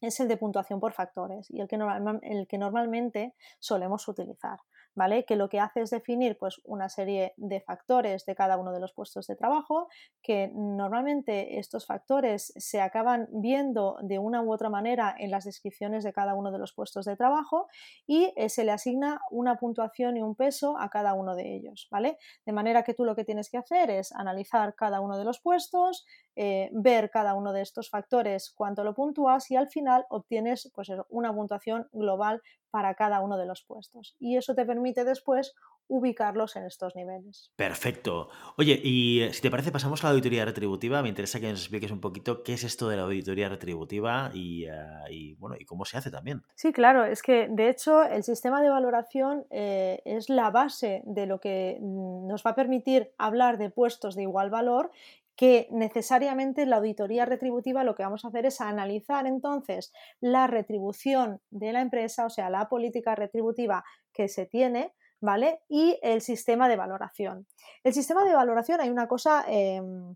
es 0.00 0.20
el 0.20 0.28
de 0.28 0.36
puntuación 0.36 0.80
por 0.80 0.92
factores 0.92 1.50
y 1.50 1.60
el 1.60 1.68
que, 1.68 1.78
el 2.22 2.46
que 2.46 2.58
normalmente 2.58 3.34
solemos 3.58 4.06
utilizar. 4.08 4.58
¿Vale? 4.94 5.24
Que 5.24 5.36
lo 5.36 5.48
que 5.48 5.60
hace 5.60 5.82
es 5.82 5.90
definir 5.90 6.38
pues, 6.38 6.60
una 6.64 6.88
serie 6.88 7.34
de 7.36 7.60
factores 7.60 8.24
de 8.26 8.34
cada 8.34 8.56
uno 8.56 8.72
de 8.72 8.80
los 8.80 8.92
puestos 8.92 9.26
de 9.26 9.36
trabajo, 9.36 9.88
que 10.22 10.50
normalmente 10.54 11.58
estos 11.58 11.86
factores 11.86 12.52
se 12.56 12.80
acaban 12.80 13.28
viendo 13.30 13.98
de 14.02 14.18
una 14.18 14.42
u 14.42 14.52
otra 14.52 14.70
manera 14.70 15.14
en 15.18 15.30
las 15.30 15.44
descripciones 15.44 16.04
de 16.04 16.12
cada 16.12 16.34
uno 16.34 16.50
de 16.52 16.58
los 16.58 16.72
puestos 16.72 17.04
de 17.04 17.16
trabajo 17.16 17.68
y 18.06 18.32
eh, 18.36 18.48
se 18.48 18.64
le 18.64 18.72
asigna 18.72 19.20
una 19.30 19.56
puntuación 19.56 20.16
y 20.16 20.22
un 20.22 20.34
peso 20.34 20.78
a 20.78 20.88
cada 20.88 21.14
uno 21.14 21.34
de 21.34 21.54
ellos, 21.54 21.88
¿vale? 21.90 22.18
De 22.44 22.52
manera 22.52 22.82
que 22.82 22.94
tú 22.94 23.04
lo 23.04 23.14
que 23.14 23.24
tienes 23.24 23.50
que 23.50 23.58
hacer 23.58 23.90
es 23.90 24.12
analizar 24.12 24.74
cada 24.74 25.00
uno 25.00 25.18
de 25.18 25.24
los 25.24 25.40
puestos, 25.40 26.06
eh, 26.36 26.70
ver 26.72 27.10
cada 27.10 27.34
uno 27.34 27.52
de 27.52 27.62
estos 27.62 27.90
factores, 27.90 28.52
cuánto 28.54 28.84
lo 28.84 28.94
puntúas 28.94 29.50
y 29.50 29.56
al 29.56 29.68
final 29.68 30.06
obtienes 30.08 30.70
pues, 30.74 30.90
una 31.08 31.32
puntuación 31.32 31.88
global 31.92 32.42
para 32.74 32.96
cada 32.96 33.20
uno 33.20 33.38
de 33.38 33.46
los 33.46 33.62
puestos. 33.62 34.16
Y 34.18 34.36
eso 34.36 34.56
te 34.56 34.66
permite 34.66 35.04
después 35.04 35.54
ubicarlos 35.86 36.56
en 36.56 36.64
estos 36.64 36.96
niveles. 36.96 37.52
Perfecto. 37.54 38.30
Oye, 38.56 38.80
y 38.82 39.20
eh, 39.20 39.32
si 39.32 39.42
te 39.42 39.48
parece, 39.48 39.70
pasamos 39.70 40.02
a 40.02 40.08
la 40.08 40.10
auditoría 40.10 40.44
retributiva. 40.44 41.00
Me 41.00 41.08
interesa 41.08 41.38
que 41.38 41.48
nos 41.48 41.60
expliques 41.60 41.92
un 41.92 42.00
poquito 42.00 42.42
qué 42.42 42.54
es 42.54 42.64
esto 42.64 42.88
de 42.88 42.96
la 42.96 43.04
auditoría 43.04 43.48
retributiva 43.48 44.32
y, 44.34 44.64
eh, 44.64 45.36
bueno, 45.38 45.54
y 45.56 45.64
cómo 45.64 45.84
se 45.84 45.98
hace 45.98 46.10
también. 46.10 46.42
Sí, 46.56 46.72
claro, 46.72 47.04
es 47.04 47.22
que 47.22 47.46
de 47.48 47.68
hecho 47.68 48.02
el 48.02 48.24
sistema 48.24 48.60
de 48.60 48.70
valoración 48.70 49.46
es 49.50 50.28
la 50.28 50.50
base 50.50 51.02
de 51.04 51.26
lo 51.26 51.38
que 51.38 51.78
mm, 51.80 52.26
nos 52.26 52.44
va 52.44 52.50
a 52.50 52.54
permitir 52.56 53.12
hablar 53.18 53.56
de 53.56 53.70
puestos 53.70 54.16
de 54.16 54.22
igual 54.22 54.50
valor 54.50 54.90
que 55.36 55.68
necesariamente 55.70 56.66
la 56.66 56.76
auditoría 56.76 57.24
retributiva 57.24 57.84
lo 57.84 57.94
que 57.94 58.04
vamos 58.04 58.24
a 58.24 58.28
hacer 58.28 58.46
es 58.46 58.60
analizar 58.60 59.26
entonces 59.26 59.92
la 60.20 60.46
retribución 60.46 61.40
de 61.50 61.72
la 61.72 61.80
empresa, 61.80 62.26
o 62.26 62.30
sea, 62.30 62.50
la 62.50 62.68
política 62.68 63.14
retributiva 63.14 63.84
que 64.12 64.28
se 64.28 64.46
tiene, 64.46 64.94
¿vale? 65.20 65.60
Y 65.68 65.98
el 66.02 66.20
sistema 66.20 66.68
de 66.68 66.76
valoración. 66.76 67.46
El 67.82 67.94
sistema 67.94 68.24
de 68.24 68.34
valoración 68.34 68.80
hay 68.80 68.90
una 68.90 69.08
cosa 69.08 69.44
em, 69.48 70.14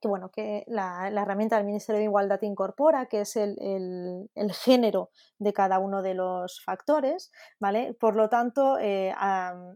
que 0.00 0.08
bueno, 0.08 0.30
que 0.30 0.64
la, 0.66 1.08
herramienta 1.08 1.56
del 1.56 1.66
Ministerio 1.66 1.98
de 1.98 2.06
Igualdad 2.06 2.40
incorpora, 2.42 3.06
que 3.06 3.20
es 3.20 3.36
el, 3.36 4.30
género 4.64 5.10
de 5.38 5.52
cada 5.52 5.78
uno 5.78 6.02
de 6.02 6.14
los 6.14 6.62
factores, 6.64 7.30
¿vale? 7.58 7.94
Por 8.00 8.16
lo 8.16 8.28
tanto, 8.28 8.78
eh, 8.78 9.12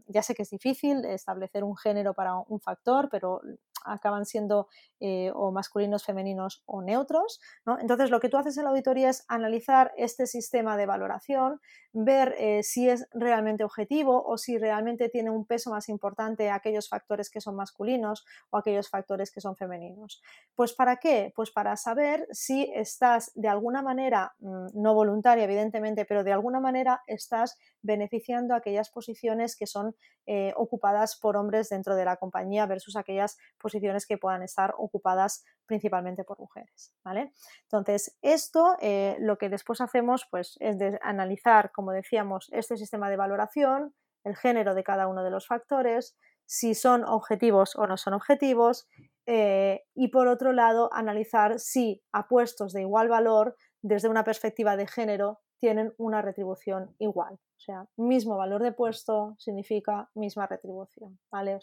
ya 0.07 0.23
sé 0.23 0.33
que 0.33 0.41
es 0.41 0.49
difícil 0.49 1.05
establecer 1.05 1.63
un 1.63 1.77
género 1.77 2.13
para 2.13 2.35
un 2.35 2.59
factor, 2.59 3.07
pero 3.09 3.39
acaban 3.85 4.25
siendo 4.25 4.67
eh, 5.01 5.31
o 5.35 5.51
masculinos, 5.51 6.05
femeninos 6.05 6.63
o 6.65 6.81
neutros. 6.81 7.41
Entonces, 7.79 8.09
lo 8.09 8.19
que 8.19 8.29
tú 8.29 8.37
haces 8.37 8.57
en 8.57 8.63
la 8.63 8.69
auditoría 8.69 9.09
es 9.09 9.25
analizar 9.27 9.91
este 9.97 10.25
sistema 10.25 10.77
de 10.77 10.85
valoración, 10.85 11.59
ver 11.91 12.33
eh, 12.37 12.63
si 12.63 12.89
es 12.89 13.07
realmente 13.13 13.63
objetivo 13.63 14.23
o 14.25 14.37
si 14.37 14.57
realmente 14.57 15.09
tiene 15.09 15.29
un 15.29 15.45
peso 15.45 15.69
más 15.69 15.89
importante 15.89 16.49
aquellos 16.49 16.89
factores 16.89 17.29
que 17.29 17.41
son 17.41 17.55
masculinos 17.55 18.25
o 18.49 18.57
aquellos 18.57 18.89
factores 18.89 19.31
que 19.31 19.41
son 19.41 19.55
femeninos. 19.55 20.21
Pues 20.55 20.73
¿para 20.73 20.97
qué? 20.97 21.31
Pues 21.35 21.51
para 21.51 21.75
saber 21.77 22.27
si 22.31 22.71
estás 22.73 23.31
de 23.35 23.47
alguna 23.47 23.81
manera, 23.81 24.33
mm, 24.39 24.67
no 24.81 24.93
voluntaria 24.93 25.43
evidentemente, 25.43 26.05
pero 26.05 26.23
de 26.23 26.33
alguna 26.33 26.59
manera 26.59 27.01
estás 27.07 27.57
beneficiando 27.81 28.55
aquellas 28.55 28.89
posiciones 28.89 29.55
que 29.55 29.67
son 29.67 29.95
eh, 30.25 30.53
ocupadas 30.55 31.17
por 31.17 31.37
hombres 31.37 31.69
dentro 31.69 31.95
de 31.95 32.05
la 32.05 32.15
compañía 32.17 32.65
versus 32.65 32.95
aquellas 32.95 33.37
posiciones 33.59 33.74
que 34.07 34.17
puedan 34.17 34.43
estar 34.43 34.73
ocupadas 34.77 35.43
principalmente 35.65 36.23
por 36.23 36.39
mujeres. 36.39 36.93
¿vale? 37.03 37.33
Entonces, 37.63 38.17
esto 38.21 38.77
eh, 38.81 39.17
lo 39.19 39.37
que 39.37 39.49
después 39.49 39.81
hacemos 39.81 40.27
pues, 40.29 40.57
es 40.59 40.77
analizar, 41.01 41.71
como 41.71 41.91
decíamos, 41.91 42.49
este 42.51 42.77
sistema 42.77 43.09
de 43.09 43.17
valoración, 43.17 43.93
el 44.23 44.35
género 44.35 44.73
de 44.73 44.83
cada 44.83 45.07
uno 45.07 45.23
de 45.23 45.31
los 45.31 45.47
factores, 45.47 46.17
si 46.45 46.75
son 46.75 47.03
objetivos 47.03 47.75
o 47.75 47.87
no 47.87 47.97
son 47.97 48.13
objetivos, 48.13 48.87
eh, 49.25 49.83
y 49.95 50.09
por 50.09 50.27
otro 50.27 50.53
lado, 50.53 50.89
analizar 50.93 51.59
si 51.59 52.03
a 52.11 52.27
puestos 52.27 52.73
de 52.73 52.81
igual 52.81 53.07
valor, 53.07 53.55
desde 53.81 54.09
una 54.09 54.23
perspectiva 54.23 54.77
de 54.77 54.87
género, 54.87 55.39
tienen 55.59 55.93
una 55.97 56.21
retribución 56.21 56.95
igual. 56.99 57.33
O 57.33 57.59
sea, 57.59 57.87
mismo 57.97 58.37
valor 58.37 58.61
de 58.61 58.71
puesto 58.71 59.35
significa 59.39 60.09
misma 60.13 60.47
retribución, 60.47 61.19
¿vale? 61.31 61.59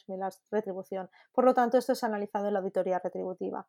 Retribución. 0.51 1.11
Por 1.33 1.45
lo 1.45 1.55
tanto, 1.55 1.79
esto 1.79 1.93
es 1.93 2.03
analizado 2.03 2.49
en 2.49 2.55
la 2.55 2.61
auditoría 2.61 2.99
retributiva. 2.99 3.67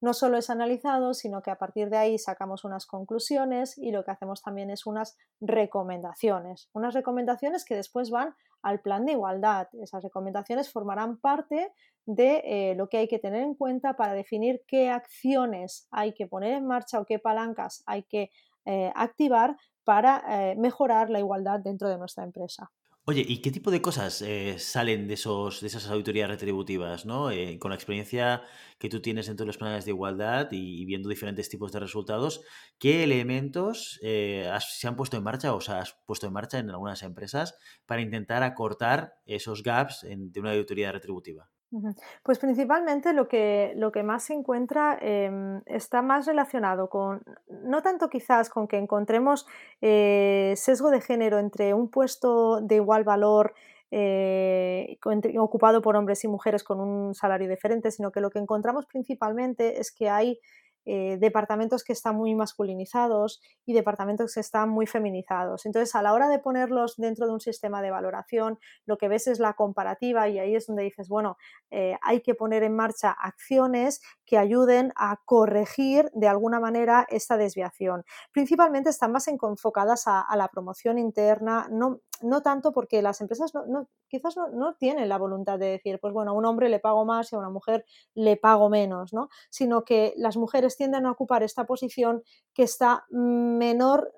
No 0.00 0.12
solo 0.12 0.36
es 0.36 0.50
analizado, 0.50 1.14
sino 1.14 1.40
que 1.40 1.50
a 1.50 1.56
partir 1.56 1.88
de 1.88 1.96
ahí 1.96 2.18
sacamos 2.18 2.64
unas 2.64 2.86
conclusiones 2.86 3.78
y 3.78 3.90
lo 3.90 4.04
que 4.04 4.10
hacemos 4.10 4.42
también 4.42 4.70
es 4.70 4.86
unas 4.86 5.16
recomendaciones. 5.40 6.68
Unas 6.74 6.94
recomendaciones 6.94 7.64
que 7.64 7.74
después 7.74 8.10
van 8.10 8.34
al 8.62 8.80
plan 8.80 9.06
de 9.06 9.12
igualdad. 9.12 9.68
Esas 9.80 10.02
recomendaciones 10.02 10.70
formarán 10.70 11.18
parte 11.18 11.72
de 12.06 12.42
eh, 12.44 12.74
lo 12.76 12.88
que 12.88 12.98
hay 12.98 13.08
que 13.08 13.18
tener 13.18 13.42
en 13.42 13.54
cuenta 13.54 13.94
para 13.94 14.14
definir 14.14 14.62
qué 14.66 14.90
acciones 14.90 15.86
hay 15.90 16.12
que 16.12 16.26
poner 16.26 16.52
en 16.52 16.66
marcha 16.66 17.00
o 17.00 17.06
qué 17.06 17.18
palancas 17.18 17.82
hay 17.86 18.02
que 18.02 18.30
eh, 18.64 18.92
activar 18.94 19.56
para 19.84 20.22
eh, 20.28 20.56
mejorar 20.56 21.10
la 21.10 21.18
igualdad 21.18 21.60
dentro 21.60 21.88
de 21.88 21.98
nuestra 21.98 22.24
empresa. 22.24 22.70
Oye, 23.06 23.22
¿y 23.26 23.42
qué 23.42 23.50
tipo 23.50 23.70
de 23.70 23.82
cosas 23.82 24.22
eh, 24.22 24.58
salen 24.58 25.06
de, 25.06 25.14
esos, 25.14 25.60
de 25.60 25.66
esas 25.66 25.90
auditorías 25.90 26.30
retributivas? 26.30 27.04
¿no? 27.04 27.28
con 27.58 27.70
la 27.70 27.74
experiencia 27.74 28.42
que 28.78 28.88
tú 28.88 29.02
tienes 29.02 29.26
dentro 29.26 29.44
de 29.44 29.48
los 29.48 29.58
planes 29.58 29.84
de 29.84 29.90
igualdad 29.90 30.48
y, 30.52 30.86
viendo 30.86 31.10
diferentes 31.10 31.50
tipos 31.50 31.70
de 31.70 31.80
resultados, 31.80 32.40
¿qué 32.78 33.04
elementos 33.04 34.00
se 34.00 34.88
han 34.88 34.96
puesto 34.96 35.18
en 35.18 35.22
marcha 35.22 35.52
o 35.54 35.60
se 35.60 35.72
has 35.72 35.98
puesto 36.06 36.26
en 36.26 36.32
marcha 36.32 36.58
en 36.58 36.70
algunas 36.70 37.02
empresas 37.02 37.54
para 37.84 38.00
intentar 38.00 38.42
acortar 38.42 39.16
esos 39.26 39.62
gaps 39.62 40.06
de 40.08 40.40
una 40.40 40.52
auditoría 40.52 40.90
retributiva? 40.90 41.50
Pues 42.22 42.38
principalmente 42.38 43.12
lo 43.12 43.26
que, 43.26 43.72
lo 43.76 43.90
que 43.90 44.02
más 44.02 44.24
se 44.24 44.34
encuentra 44.34 44.96
em, 45.00 45.60
está 45.66 46.02
más 46.02 46.26
relacionado 46.26 46.88
con, 46.88 47.22
no 47.64 47.82
tanto 47.82 48.08
quizás 48.08 48.48
con 48.48 48.68
que 48.68 48.76
encontremos 48.76 49.46
eh, 49.80 50.54
sesgo 50.56 50.90
de 50.90 51.00
género 51.00 51.38
entre 51.38 51.74
un 51.74 51.88
puesto 51.88 52.60
de 52.60 52.76
igual 52.76 53.04
valor 53.04 53.54
eh, 53.90 54.98
ocupado 55.38 55.82
por 55.82 55.96
hombres 55.96 56.24
y 56.24 56.28
mujeres 56.28 56.64
con 56.64 56.80
un 56.80 57.14
salario 57.14 57.48
diferente, 57.48 57.90
sino 57.90 58.10
que 58.10 58.20
lo 58.20 58.30
que 58.30 58.38
encontramos 58.38 58.86
principalmente 58.86 59.80
es 59.80 59.92
que 59.92 60.08
hay 60.08 60.40
eh, 60.86 61.16
departamentos 61.18 61.84
que 61.84 61.92
están 61.92 62.16
muy 62.16 62.34
masculinizados 62.34 63.40
y 63.64 63.72
departamentos 63.72 64.34
que 64.34 64.40
están 64.40 64.68
muy 64.68 64.86
feminizados. 64.86 65.66
Entonces, 65.66 65.94
a 65.94 66.02
la 66.02 66.12
hora 66.12 66.28
de 66.28 66.38
ponerlos 66.38 66.96
dentro 66.96 67.26
de 67.26 67.32
un 67.32 67.40
sistema 67.40 67.82
de 67.82 67.90
valoración, 67.90 68.58
lo 68.84 68.98
que 68.98 69.08
ves 69.08 69.26
es 69.26 69.38
la 69.38 69.54
comparativa 69.54 70.28
y 70.28 70.38
ahí 70.38 70.54
es 70.54 70.66
donde 70.66 70.82
dices, 70.82 71.08
bueno, 71.08 71.36
eh, 71.70 71.96
hay 72.02 72.20
que 72.20 72.34
poner 72.34 72.62
en 72.62 72.76
marcha 72.76 73.10
acciones 73.10 74.02
que 74.26 74.38
ayuden 74.38 74.92
a 74.96 75.20
corregir 75.24 76.10
de 76.14 76.28
alguna 76.28 76.60
manera 76.60 77.06
esta 77.10 77.36
desviación. 77.36 78.04
Principalmente 78.32 78.90
están 78.90 79.12
más 79.12 79.28
enfocadas 79.28 80.04
a, 80.06 80.26
la 80.36 80.48
promoción 80.48 80.98
interna, 80.98 81.68
no, 81.70 82.00
no, 82.22 82.42
tanto 82.42 82.72
porque 82.72 83.02
las 83.02 83.20
empresas 83.20 83.52
no, 83.54 83.88
quizás 84.08 84.36
no, 84.52 84.74
tienen 84.74 85.08
la 85.08 85.18
voluntad 85.18 85.58
de 85.58 85.66
decir, 85.66 85.98
pues 86.00 86.12
bueno, 86.12 86.32
a 86.32 86.34
un 86.34 86.44
hombre 86.44 86.68
le 86.68 86.80
pago 86.80 87.04
más 87.04 87.32
y 87.32 87.36
a 87.36 87.38
una 87.38 87.50
mujer 87.50 87.84
le 88.14 88.36
pago 88.36 88.68
menos, 88.68 89.12
¿no? 89.12 89.28
sino 89.50 89.84
que 89.84 90.14
las 90.16 90.36
mujeres 90.36 90.73
tienden 90.76 91.06
a 91.06 91.12
ocupar 91.12 91.42
esta 91.42 91.64
posición 91.64 92.22
que 92.52 92.62
está 92.62 93.04
menor, 93.10 94.12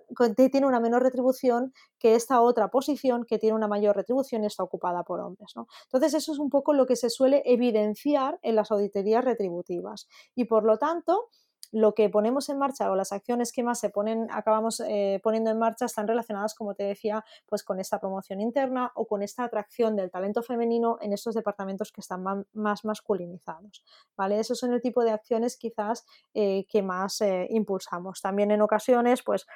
tiene 0.51 0.67
una 0.67 0.81
menor 0.81 1.03
retribución 1.03 1.73
que 1.99 2.15
esta 2.15 2.41
otra 2.41 2.69
posición 2.69 3.25
que 3.25 3.39
tiene 3.39 3.57
una 3.57 3.69
mayor 3.69 3.97
retribución 3.97 4.45
y 4.45 4.47
está 4.47 4.63
ocupada 4.63 5.03
por 5.03 5.21
hombres. 5.21 5.53
¿no? 5.57 5.67
Entonces, 5.85 6.15
eso 6.15 6.33
es 6.33 6.39
un 6.39 6.51
poco 6.51 6.73
lo 6.73 6.87
que 6.87 6.97
se 6.97 7.11
suele 7.11 7.43
evidenciar 7.45 8.39
en 8.43 8.57
las 8.57 8.71
auditorías 8.71 9.25
retributivas 9.25 10.09
y 10.35 10.45
por 10.45 10.65
lo 10.65 10.79
tanto, 10.79 11.29
lo 11.73 11.95
que 11.95 12.09
ponemos 12.09 12.49
en 12.49 12.59
marcha 12.59 12.91
o 12.91 12.97
las 12.97 13.13
acciones 13.13 13.53
que 13.53 13.63
más 13.63 13.79
se 13.79 13.91
ponen, 13.91 14.29
acabamos 14.31 14.81
eh, 14.81 15.21
poniendo 15.23 15.51
en 15.51 15.59
marcha 15.59 15.87
están 15.87 16.07
relacionadas, 16.07 16.55
como 16.55 16.75
te 16.75 16.85
decía, 16.85 17.25
pues 17.47 17.63
con 17.63 17.81
esta 17.81 18.01
promoción 18.01 18.41
interna 18.41 18.93
o 18.95 19.07
con 19.07 19.23
esta 19.23 19.45
atracción 19.45 19.97
del 19.97 20.11
talento 20.11 20.43
femenino 20.43 20.99
en 21.01 21.13
estos 21.13 21.35
departamentos 21.35 21.93
que 21.93 22.01
están 22.01 22.25
más 22.53 22.85
masculinizados. 22.85 23.85
¿vale? 24.17 24.39
Esos 24.39 24.59
son 24.59 24.73
el 24.73 24.81
tipo 24.81 25.05
de 25.05 25.11
acciones 25.11 25.57
quizás 25.57 26.07
eh, 26.35 26.67
que 26.69 26.83
más 26.83 27.21
eh, 27.21 27.47
impulsamos. 27.51 28.21
También 28.21 28.51
en 28.51 28.63
ocasiones, 28.63 29.23
pues 29.23 29.47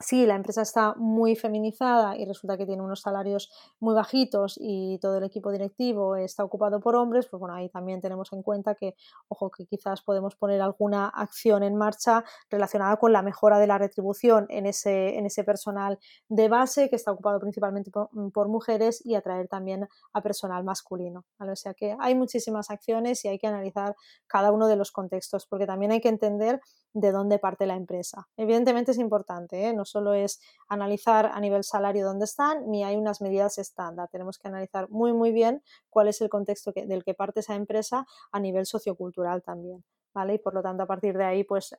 si 0.00 0.26
la 0.26 0.34
empresa 0.34 0.62
está 0.62 0.94
muy 0.96 1.36
feminizada 1.36 2.16
y 2.16 2.24
resulta 2.24 2.56
que 2.56 2.66
tiene 2.66 2.82
unos 2.82 3.00
salarios 3.00 3.50
muy 3.78 3.94
bajitos 3.94 4.58
y 4.60 4.98
todo 4.98 5.18
el 5.18 5.24
equipo 5.24 5.52
directivo 5.52 6.16
está 6.16 6.42
ocupado 6.42 6.80
por 6.80 6.96
hombres, 6.96 7.26
pues 7.28 7.38
bueno, 7.38 7.54
ahí 7.54 7.68
también 7.68 8.00
tenemos 8.00 8.32
en 8.32 8.42
cuenta 8.42 8.74
que, 8.74 8.94
ojo, 9.28 9.50
que 9.50 9.66
quizás 9.66 10.02
podemos 10.02 10.34
poner 10.34 10.60
alguna 10.60 11.06
acción 11.06 11.62
en 11.62 11.76
marcha 11.76 12.24
relacionada 12.50 12.96
con 12.96 13.12
la 13.12 13.22
mejora 13.22 13.58
de 13.58 13.68
la 13.68 13.78
retribución 13.78 14.46
en 14.48 14.66
ese, 14.66 15.16
en 15.16 15.26
ese 15.26 15.44
personal 15.44 15.98
de 16.28 16.48
base 16.48 16.90
que 16.90 16.96
está 16.96 17.12
ocupado 17.12 17.38
principalmente 17.38 17.90
por, 17.90 18.48
mujeres 18.48 19.04
y 19.04 19.14
atraer 19.14 19.48
también 19.48 19.88
a 20.12 20.22
personal 20.22 20.64
masculino. 20.64 21.24
O 21.38 21.56
sea 21.56 21.72
que 21.74 21.96
hay 21.98 22.14
muchísimas 22.14 22.70
acciones 22.70 23.24
y 23.24 23.28
hay 23.28 23.38
que 23.38 23.46
analizar 23.46 23.94
cada 24.26 24.52
uno 24.52 24.66
de 24.66 24.76
los 24.76 24.92
contextos, 24.92 25.46
porque 25.46 25.66
también 25.66 25.92
hay 25.92 26.00
que 26.00 26.08
entender 26.08 26.60
de 26.94 27.10
dónde 27.10 27.38
parte 27.38 27.66
la 27.66 27.74
empresa. 27.74 28.28
Evidentemente 28.36 28.92
es 28.92 28.98
importante, 28.98 29.66
¿eh? 29.66 29.74
no 29.74 29.84
solo 29.84 30.14
es 30.14 30.40
analizar 30.68 31.26
a 31.26 31.40
nivel 31.40 31.64
salario 31.64 32.06
dónde 32.06 32.24
están, 32.24 32.70
ni 32.70 32.84
hay 32.84 32.96
unas 32.96 33.20
medidas 33.20 33.58
estándar. 33.58 34.08
Tenemos 34.10 34.38
que 34.38 34.48
analizar 34.48 34.88
muy, 34.88 35.12
muy 35.12 35.32
bien 35.32 35.62
cuál 35.90 36.08
es 36.08 36.20
el 36.20 36.28
contexto 36.28 36.72
del 36.72 37.04
que 37.04 37.14
parte 37.14 37.40
esa 37.40 37.56
empresa 37.56 38.06
a 38.30 38.40
nivel 38.40 38.64
sociocultural 38.64 39.42
también. 39.42 39.84
¿Vale? 40.14 40.34
Y 40.34 40.38
por 40.38 40.54
lo 40.54 40.62
tanto, 40.62 40.84
a 40.84 40.86
partir 40.86 41.18
de 41.18 41.24
ahí, 41.24 41.42
pues 41.42 41.74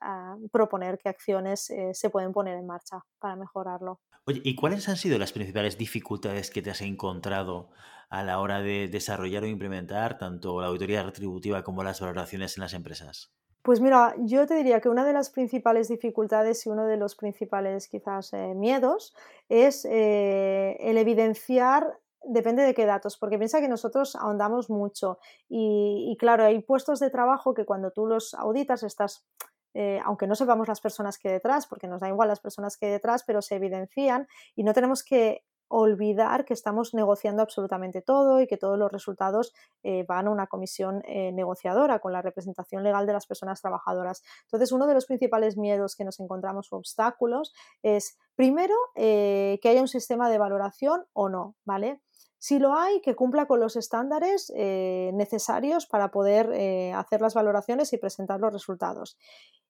proponer 0.52 0.98
qué 0.98 1.08
acciones 1.08 1.70
eh, 1.70 1.92
se 1.94 2.10
pueden 2.10 2.34
poner 2.34 2.58
en 2.58 2.68
marcha 2.68 3.00
para 3.18 3.38
mejorarlo. 3.38 4.02
Oye, 4.26 4.42
¿y 4.44 4.56
cuáles 4.56 4.90
han 4.90 4.98
sido 4.98 5.18
las 5.18 5.32
principales 5.32 5.78
dificultades 5.78 6.52
que 6.52 6.62
te 6.62 6.70
has 6.70 6.82
encontrado 6.82 7.70
a 8.10 8.24
la 8.24 8.42
hora 8.42 8.60
de 8.60 8.90
desarrollar 8.90 9.44
o 9.44 9.48
implementar 9.48 10.18
tanto 10.18 10.60
la 10.60 10.68
auditoría 10.68 11.04
retributiva 11.04 11.64
como 11.64 11.82
las 11.86 12.02
valoraciones 12.02 12.58
en 12.58 12.62
las 12.64 12.74
empresas? 12.74 13.32
Pues 13.66 13.82
mira, 13.82 14.14
yo 14.20 14.46
te 14.46 14.54
diría 14.54 14.80
que 14.80 14.90
una 14.90 15.04
de 15.04 15.12
las 15.12 15.32
principales 15.32 15.88
dificultades 15.88 16.64
y 16.68 16.70
uno 16.70 16.86
de 16.86 16.98
los 16.98 17.16
principales 17.16 17.88
quizás 17.88 18.32
eh, 18.34 18.54
miedos 18.54 19.16
es 19.50 19.86
eh, 19.86 20.78
el 20.82 21.00
evidenciar 21.00 21.98
depende 22.24 22.62
de 22.62 22.76
qué 22.76 22.86
datos, 22.86 23.18
porque 23.18 23.40
piensa 23.40 23.62
que 23.62 23.68
nosotros 23.68 24.16
ahondamos 24.18 24.70
mucho 24.70 25.18
y, 25.50 26.16
claro, 26.20 26.44
hay 26.44 26.62
puestos 26.62 27.00
de 27.00 27.10
trabajo 27.10 27.56
que 27.56 27.66
cuando 27.66 27.90
tú 27.90 28.06
los 28.06 28.36
auditas 28.36 28.84
estás, 28.84 29.26
eh, 29.74 30.00
aunque 30.06 30.28
no 30.28 30.36
sepamos 30.36 30.68
las 30.68 30.80
personas 30.80 31.18
que 31.18 31.30
hay 31.30 31.34
detrás, 31.34 31.66
porque 31.66 31.88
nos 31.88 32.02
da 32.02 32.08
igual 32.08 32.28
las 32.30 32.42
personas 32.42 32.78
que 32.78 32.86
hay 32.86 32.92
detrás, 32.92 33.24
pero 33.26 33.42
se 33.42 33.56
evidencian 33.56 34.28
y 34.56 34.64
no 34.64 34.76
tenemos 34.76 35.04
que 35.04 35.44
olvidar 35.68 36.46
que 36.46 36.54
estamos 36.54 36.94
negociando 36.94 37.42
absolutamente 37.42 38.02
todo 38.02 38.42
y 38.42 38.48
que 38.48 38.58
todos 38.58 38.78
los 38.78 38.92
resultados 38.92 39.54
eh, 39.84 40.06
van 40.08 40.28
a 40.28 40.32
una 40.32 40.48
comisión 40.48 41.02
eh, 41.06 41.32
negociadora 41.32 42.00
con 42.00 42.14
la 42.14 42.22
representación 42.22 42.84
legal 42.84 43.06
de 43.06 43.14
las 43.14 43.26
personas 43.26 43.62
trabajadoras. 43.62 44.24
Entonces, 44.44 44.72
uno 44.72 44.88
de 44.88 44.94
los 44.94 45.06
principales 45.06 45.58
miedos 45.58 45.96
que 45.96 46.06
nos 46.06 46.20
encontramos 46.20 46.72
o 46.72 46.78
obstáculos 46.78 47.54
es, 47.82 48.18
primero, 48.36 48.76
eh, 48.96 49.60
que 49.62 49.70
haya 49.70 49.82
un 49.82 49.88
sistema 49.88 50.30
de 50.30 50.38
valoración 50.38 51.06
o 51.14 51.30
no, 51.30 51.56
¿vale? 51.66 52.02
Si 52.38 52.60
lo 52.60 52.76
hay, 52.76 53.02
que 53.02 53.16
cumpla 53.16 53.48
con 53.48 53.60
los 53.60 53.76
estándares 53.76 54.54
necesarios 54.56 55.88
para 55.88 56.12
poder 56.12 56.94
hacer 56.94 57.20
las 57.20 57.34
valoraciones 57.34 57.92
y 57.92 57.98
presentar 57.98 58.40
los 58.40 58.54
resultados. 58.54 59.18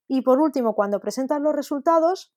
Y 0.09 0.23
por 0.23 0.41
último, 0.41 0.75
cuando 0.75 0.99
presentan 0.99 1.43
los 1.43 1.55
resultados, 1.55 2.33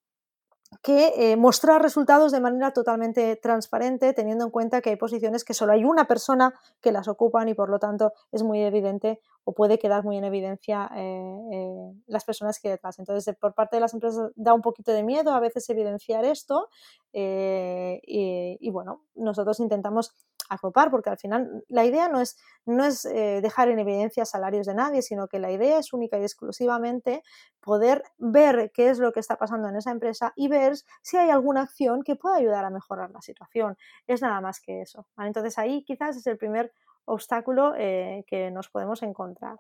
que 0.82 1.12
eh, 1.16 1.37
mostrar 1.37 1.82
resultados 1.82 2.30
de 2.30 2.40
manera 2.40 2.72
totalmente 2.72 3.37
transparente, 3.37 4.12
teniendo 4.12 4.44
en 4.44 4.50
cuenta 4.50 4.80
que 4.80 4.90
hay 4.90 4.96
posiciones 4.96 5.44
que 5.44 5.54
solo 5.54 5.72
hay 5.72 5.84
una 5.84 6.06
persona 6.06 6.54
que 6.80 6.92
las 6.92 7.08
ocupan 7.08 7.48
y 7.48 7.54
por 7.54 7.70
lo 7.70 7.78
tanto 7.78 8.12
es 8.32 8.42
muy 8.42 8.62
evidente 8.62 9.20
o 9.44 9.54
puede 9.54 9.78
quedar 9.78 10.04
muy 10.04 10.18
en 10.18 10.25
evidencia 10.25 10.90
eh, 10.94 11.38
eh, 11.52 11.92
las 12.06 12.25
personas 12.25 12.60
que 12.60 12.68
hay 12.68 12.72
detrás. 12.72 12.98
Entonces, 12.98 13.34
por 13.37 13.54
parte 13.54 13.76
de 13.76 13.80
las 13.80 13.94
empresas 13.94 14.30
da 14.37 14.52
un 14.52 14.62
poquito 14.62 14.92
de 14.92 15.02
miedo 15.02 15.32
a 15.32 15.40
veces 15.40 15.68
evidenciar 15.70 16.25
esto 16.25 16.68
y, 17.12 18.70
bueno, 18.70 19.02
nosotros 19.14 19.58
intentamos 19.60 20.12
agrupar, 20.48 20.90
porque 20.90 21.10
al 21.10 21.18
final 21.18 21.64
la 21.68 21.84
idea 21.84 22.08
no 22.08 22.20
es, 22.20 22.38
no 22.66 22.84
es 22.84 23.04
eh, 23.04 23.40
dejar 23.42 23.68
en 23.68 23.78
evidencia 23.78 24.24
salarios 24.24 24.66
de 24.66 24.74
nadie, 24.74 25.02
sino 25.02 25.28
que 25.28 25.38
la 25.38 25.50
idea 25.50 25.78
es 25.78 25.92
única 25.92 26.18
y 26.18 26.22
exclusivamente 26.22 27.22
poder 27.60 28.02
ver 28.18 28.70
qué 28.74 28.90
es 28.90 28.98
lo 28.98 29.12
que 29.12 29.20
está 29.20 29.36
pasando 29.36 29.68
en 29.68 29.76
esa 29.76 29.90
empresa 29.90 30.32
y 30.36 30.48
ver 30.48 30.74
si 31.02 31.16
hay 31.16 31.30
alguna 31.30 31.62
acción 31.62 32.02
que 32.02 32.16
pueda 32.16 32.36
ayudar 32.36 32.64
a 32.64 32.70
mejorar 32.70 33.10
la 33.10 33.20
situación. 33.20 33.76
Es 34.06 34.22
nada 34.22 34.40
más 34.40 34.60
que 34.60 34.82
eso. 34.82 35.06
Entonces 35.18 35.58
ahí 35.58 35.84
quizás 35.84 36.16
es 36.16 36.26
el 36.26 36.38
primer 36.38 36.72
obstáculo 37.04 37.74
eh, 37.76 38.24
que 38.26 38.50
nos 38.50 38.68
podemos 38.68 39.02
encontrar. 39.02 39.58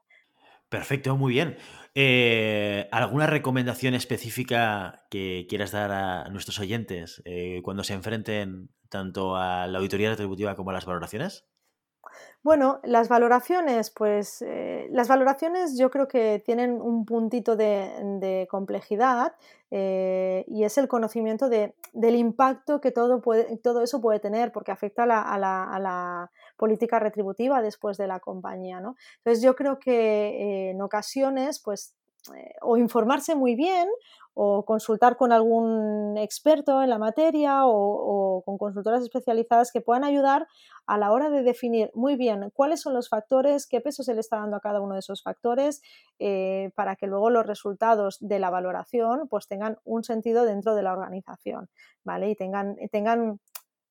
Perfecto, 0.68 1.16
muy 1.16 1.32
bien. 1.32 1.56
Eh, 1.94 2.88
¿Alguna 2.92 3.26
recomendación 3.26 3.94
específica 3.94 5.06
que 5.10 5.46
quieras 5.48 5.72
dar 5.72 5.90
a 5.92 6.28
nuestros 6.28 6.58
oyentes 6.60 7.22
cuando 7.62 7.84
se 7.84 7.94
enfrenten 7.94 8.70
tanto 8.90 9.36
a 9.36 9.66
la 9.66 9.78
auditoría 9.78 10.10
retributiva 10.10 10.56
como 10.56 10.70
a 10.70 10.74
las 10.74 10.84
valoraciones? 10.84 11.46
Bueno, 12.48 12.80
las 12.82 13.10
valoraciones, 13.10 13.90
pues 13.90 14.40
eh, 14.40 14.88
las 14.90 15.06
valoraciones 15.06 15.76
yo 15.76 15.90
creo 15.90 16.08
que 16.08 16.42
tienen 16.46 16.80
un 16.80 17.04
puntito 17.04 17.56
de, 17.56 18.48
complejidad 18.50 19.34
eh, 19.70 20.46
y 20.48 20.64
es 20.64 20.78
el 20.78 20.88
conocimiento 20.88 21.50
de, 21.50 21.74
del 21.92 22.16
impacto 22.16 22.80
que 22.80 22.90
todo, 22.90 23.20
todo 23.62 23.82
eso 23.82 24.00
puede 24.00 24.18
tener 24.18 24.50
porque 24.50 24.72
afecta 24.72 25.02
a 25.02 25.38
la, 25.38 26.30
política 26.56 26.98
retributiva 26.98 27.60
después 27.60 27.98
de 27.98 28.06
la 28.06 28.18
compañía. 28.18 28.80
¿no? 28.80 28.96
Entonces 29.18 29.44
yo 29.44 29.54
creo 29.54 29.78
que 29.78 29.90
eh, 29.90 30.70
en 30.70 30.80
ocasiones 30.80 31.60
pues 31.62 31.92
o 32.60 32.76
informarse 32.76 33.34
muy 33.34 33.54
bien 33.54 33.88
o 34.40 34.64
consultar 34.64 35.16
con 35.16 35.32
algún 35.32 36.16
experto 36.16 36.80
en 36.80 36.90
la 36.90 36.98
materia 36.98 37.66
o, 37.66 38.40
con 38.44 38.56
consultoras 38.56 39.02
especializadas 39.02 39.72
que 39.72 39.80
puedan 39.80 40.04
ayudar 40.04 40.46
a 40.86 40.96
la 40.96 41.10
hora 41.10 41.28
de 41.28 41.42
definir 41.42 41.90
muy 41.92 42.14
bien 42.14 42.50
cuáles 42.54 42.80
son 42.80 42.94
los 42.94 43.08
factores, 43.08 43.66
qué 43.66 43.80
peso 43.80 44.04
se 44.04 44.14
le 44.14 44.20
está 44.20 44.36
dando 44.36 44.56
a 44.56 44.60
cada 44.60 44.80
uno 44.80 44.94
de 44.94 45.00
esos 45.00 45.24
factores, 45.24 45.82
eh, 46.20 46.70
para 46.76 46.94
que 46.94 47.08
luego 47.08 47.30
los 47.30 47.46
resultados 47.46 48.18
de 48.20 48.38
la 48.38 48.50
valoración 48.50 49.26
pues 49.28 49.48
tengan 49.48 49.78
un 49.84 50.04
sentido 50.04 50.44
dentro 50.44 50.76
de 50.76 50.82
la 50.82 50.92
organización, 50.92 51.68
¿vale? 52.04 52.30
Y 52.30 52.36
tengan, 52.36 52.76
tengan 52.92 53.40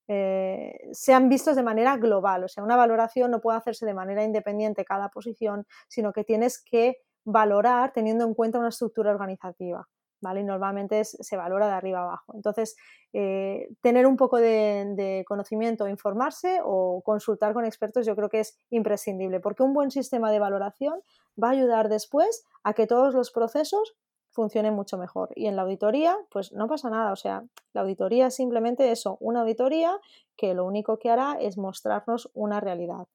eh, 0.07 0.79
sean 0.93 1.27
vistos 1.27 1.57
de 1.57 1.63
manera 1.63 1.97
global. 1.97 2.45
O 2.45 2.47
sea, 2.47 2.63
una 2.63 2.77
valoración 2.77 3.31
no 3.31 3.41
puede 3.41 3.57
hacerse 3.57 3.85
de 3.85 3.93
manera 3.93 4.23
independiente 4.23 4.85
cada 4.85 5.09
posición, 5.09 5.67
sino 5.89 6.13
que 6.13 6.23
tienes 6.23 6.63
que 6.63 7.01
valorar 7.27 7.91
teniendo 7.91 8.25
en 8.25 8.33
cuenta 8.33 8.57
una 8.57 8.69
estructura 8.69 9.11
organizativa. 9.11 9.87
¿vale? 10.19 10.43
normalmente 10.43 11.03
se 11.05 11.37
valora 11.37 11.67
de 11.67 11.73
arriba 11.73 12.01
abajo. 12.01 12.33
Entonces, 12.35 12.75
eh, 13.13 13.69
tener 13.81 14.07
un 14.07 14.17
poco 14.17 14.37
de, 14.37 15.23
conocimiento, 15.27 15.87
informarse 15.87 16.59
o 16.63 17.01
consultar 17.03 17.53
con 17.53 17.65
expertos 17.65 18.05
yo 18.05 18.15
creo 18.15 18.29
que 18.29 18.39
es 18.39 18.57
imprescindible, 18.69 19.39
porque 19.39 19.61
un 19.61 19.73
buen 19.73 19.91
sistema 19.91 20.31
de 20.31 20.39
valoración 20.39 21.01
va 21.41 21.49
a 21.49 21.51
ayudar 21.51 21.89
después 21.89 22.45
a 22.63 22.73
que 22.73 22.87
todos 22.87 23.13
los 23.13 23.31
procesos 23.31 23.95
funcionen 24.31 24.73
mucho 24.73 24.97
mejor. 24.97 25.29
Y 25.35 25.47
en 25.47 25.55
la 25.55 25.63
auditoría, 25.63 26.15
pues 26.31 26.51
no 26.53 26.67
pasa 26.67 26.89
nada. 26.89 27.11
O 27.11 27.15
sea, 27.15 27.43
la 27.73 27.81
auditoría 27.81 28.27
es 28.27 28.35
simplemente 28.35 28.91
eso, 28.91 29.17
una 29.19 29.41
auditoría 29.41 29.99
que 30.35 30.53
lo 30.53 30.65
único 30.65 30.99
que 30.99 31.09
hará 31.09 31.37
es 31.39 31.57
mostrarnos 31.57 32.29
una 32.33 32.59
realidad. 32.59 33.07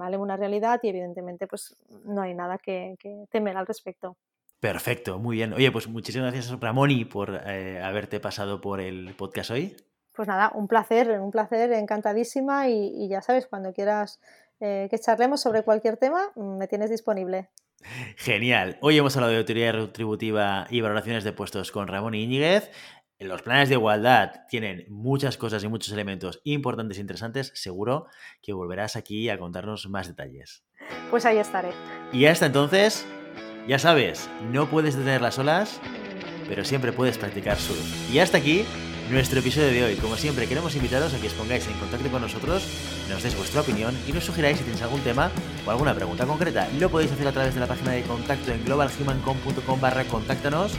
¿Vale? 0.00 0.16
Una 0.16 0.38
realidad 0.38 0.80
y 0.82 0.88
evidentemente 0.88 1.46
pues 1.46 1.76
no 2.04 2.22
hay 2.22 2.32
nada 2.32 2.56
que 2.56 2.96
temer 3.30 3.56
al 3.58 3.66
respecto. 3.66 4.16
Perfecto, 4.60 5.18
muy 5.18 5.36
bien. 5.36 5.54
Oye, 5.54 5.72
pues 5.72 5.88
muchísimas 5.88 6.32
gracias, 6.32 6.60
Ramoni, 6.60 7.06
por 7.06 7.40
eh, 7.46 7.82
haberte 7.82 8.20
pasado 8.20 8.60
por 8.60 8.80
el 8.80 9.14
podcast 9.14 9.50
hoy. 9.50 9.74
Pues 10.12 10.28
nada, 10.28 10.52
un 10.54 10.68
placer, 10.68 11.18
un 11.18 11.30
placer, 11.30 11.72
encantadísima 11.72 12.68
y, 12.68 13.08
ya 13.08 13.22
sabes, 13.22 13.46
cuando 13.46 13.72
quieras 13.72 14.20
eh, 14.60 14.88
que 14.90 14.98
charlemos 14.98 15.40
sobre 15.40 15.62
cualquier 15.62 15.96
tema, 15.96 16.30
me 16.36 16.68
tienes 16.68 16.90
disponible. 16.90 17.48
Genial. 18.16 18.76
Hoy 18.82 18.98
hemos 18.98 19.16
hablado 19.16 19.32
de 19.32 19.38
autoridad 19.38 19.72
retributiva 19.72 20.66
y 20.68 20.82
valoraciones 20.82 21.24
de 21.24 21.32
puestos 21.32 21.72
con 21.72 21.88
Ramón 21.88 22.14
Íñiguez. 22.14 22.70
Los 23.20 23.42
planes 23.42 23.68
de 23.68 23.74
igualdad 23.74 24.46
tienen 24.48 24.86
muchas 24.88 25.36
cosas 25.36 25.62
y 25.62 25.68
muchos 25.68 25.92
elementos 25.92 26.40
importantes 26.44 26.96
e 26.96 27.02
interesantes. 27.02 27.52
Seguro 27.54 28.06
que 28.40 28.54
volverás 28.54 28.96
aquí 28.96 29.28
a 29.28 29.38
contarnos 29.38 29.90
más 29.90 30.08
detalles. 30.08 30.64
Pues 31.10 31.26
ahí 31.26 31.36
estaré. 31.36 31.68
Y 32.14 32.24
hasta 32.24 32.46
entonces, 32.46 33.06
ya 33.68 33.78
sabes, 33.78 34.30
no 34.50 34.70
puedes 34.70 34.96
detener 34.96 35.20
las 35.20 35.38
olas, 35.38 35.82
pero 36.48 36.64
siempre 36.64 36.92
puedes 36.92 37.18
practicar 37.18 37.58
surf. 37.58 38.10
Y 38.10 38.20
hasta 38.20 38.38
aquí 38.38 38.64
nuestro 39.10 39.40
episodio 39.40 39.70
de 39.70 39.84
hoy. 39.84 39.96
Como 39.96 40.16
siempre, 40.16 40.46
queremos 40.46 40.74
invitaros 40.74 41.12
a 41.12 41.20
que 41.20 41.26
os 41.26 41.34
pongáis 41.34 41.66
en 41.66 41.74
contacto 41.74 42.10
con 42.10 42.22
nosotros, 42.22 42.66
nos 43.10 43.22
deis 43.22 43.36
vuestra 43.36 43.60
opinión 43.60 43.94
y 44.08 44.12
nos 44.12 44.24
sugiráis 44.24 44.56
si 44.56 44.64
tenéis 44.64 44.82
algún 44.82 45.02
tema 45.02 45.30
o 45.66 45.70
alguna 45.70 45.94
pregunta 45.94 46.24
concreta. 46.24 46.68
Lo 46.78 46.88
podéis 46.88 47.12
hacer 47.12 47.26
a 47.28 47.32
través 47.32 47.52
de 47.52 47.60
la 47.60 47.66
página 47.66 47.92
de 47.92 48.02
contacto 48.02 48.50
en 48.50 48.64
globalhumancom.com 48.64 49.80
barra 49.80 50.04
contáctanos 50.04 50.78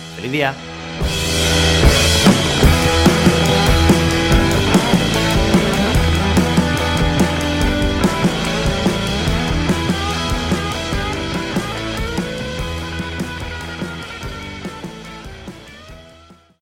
feliz 0.15 0.31
día. 0.31 0.55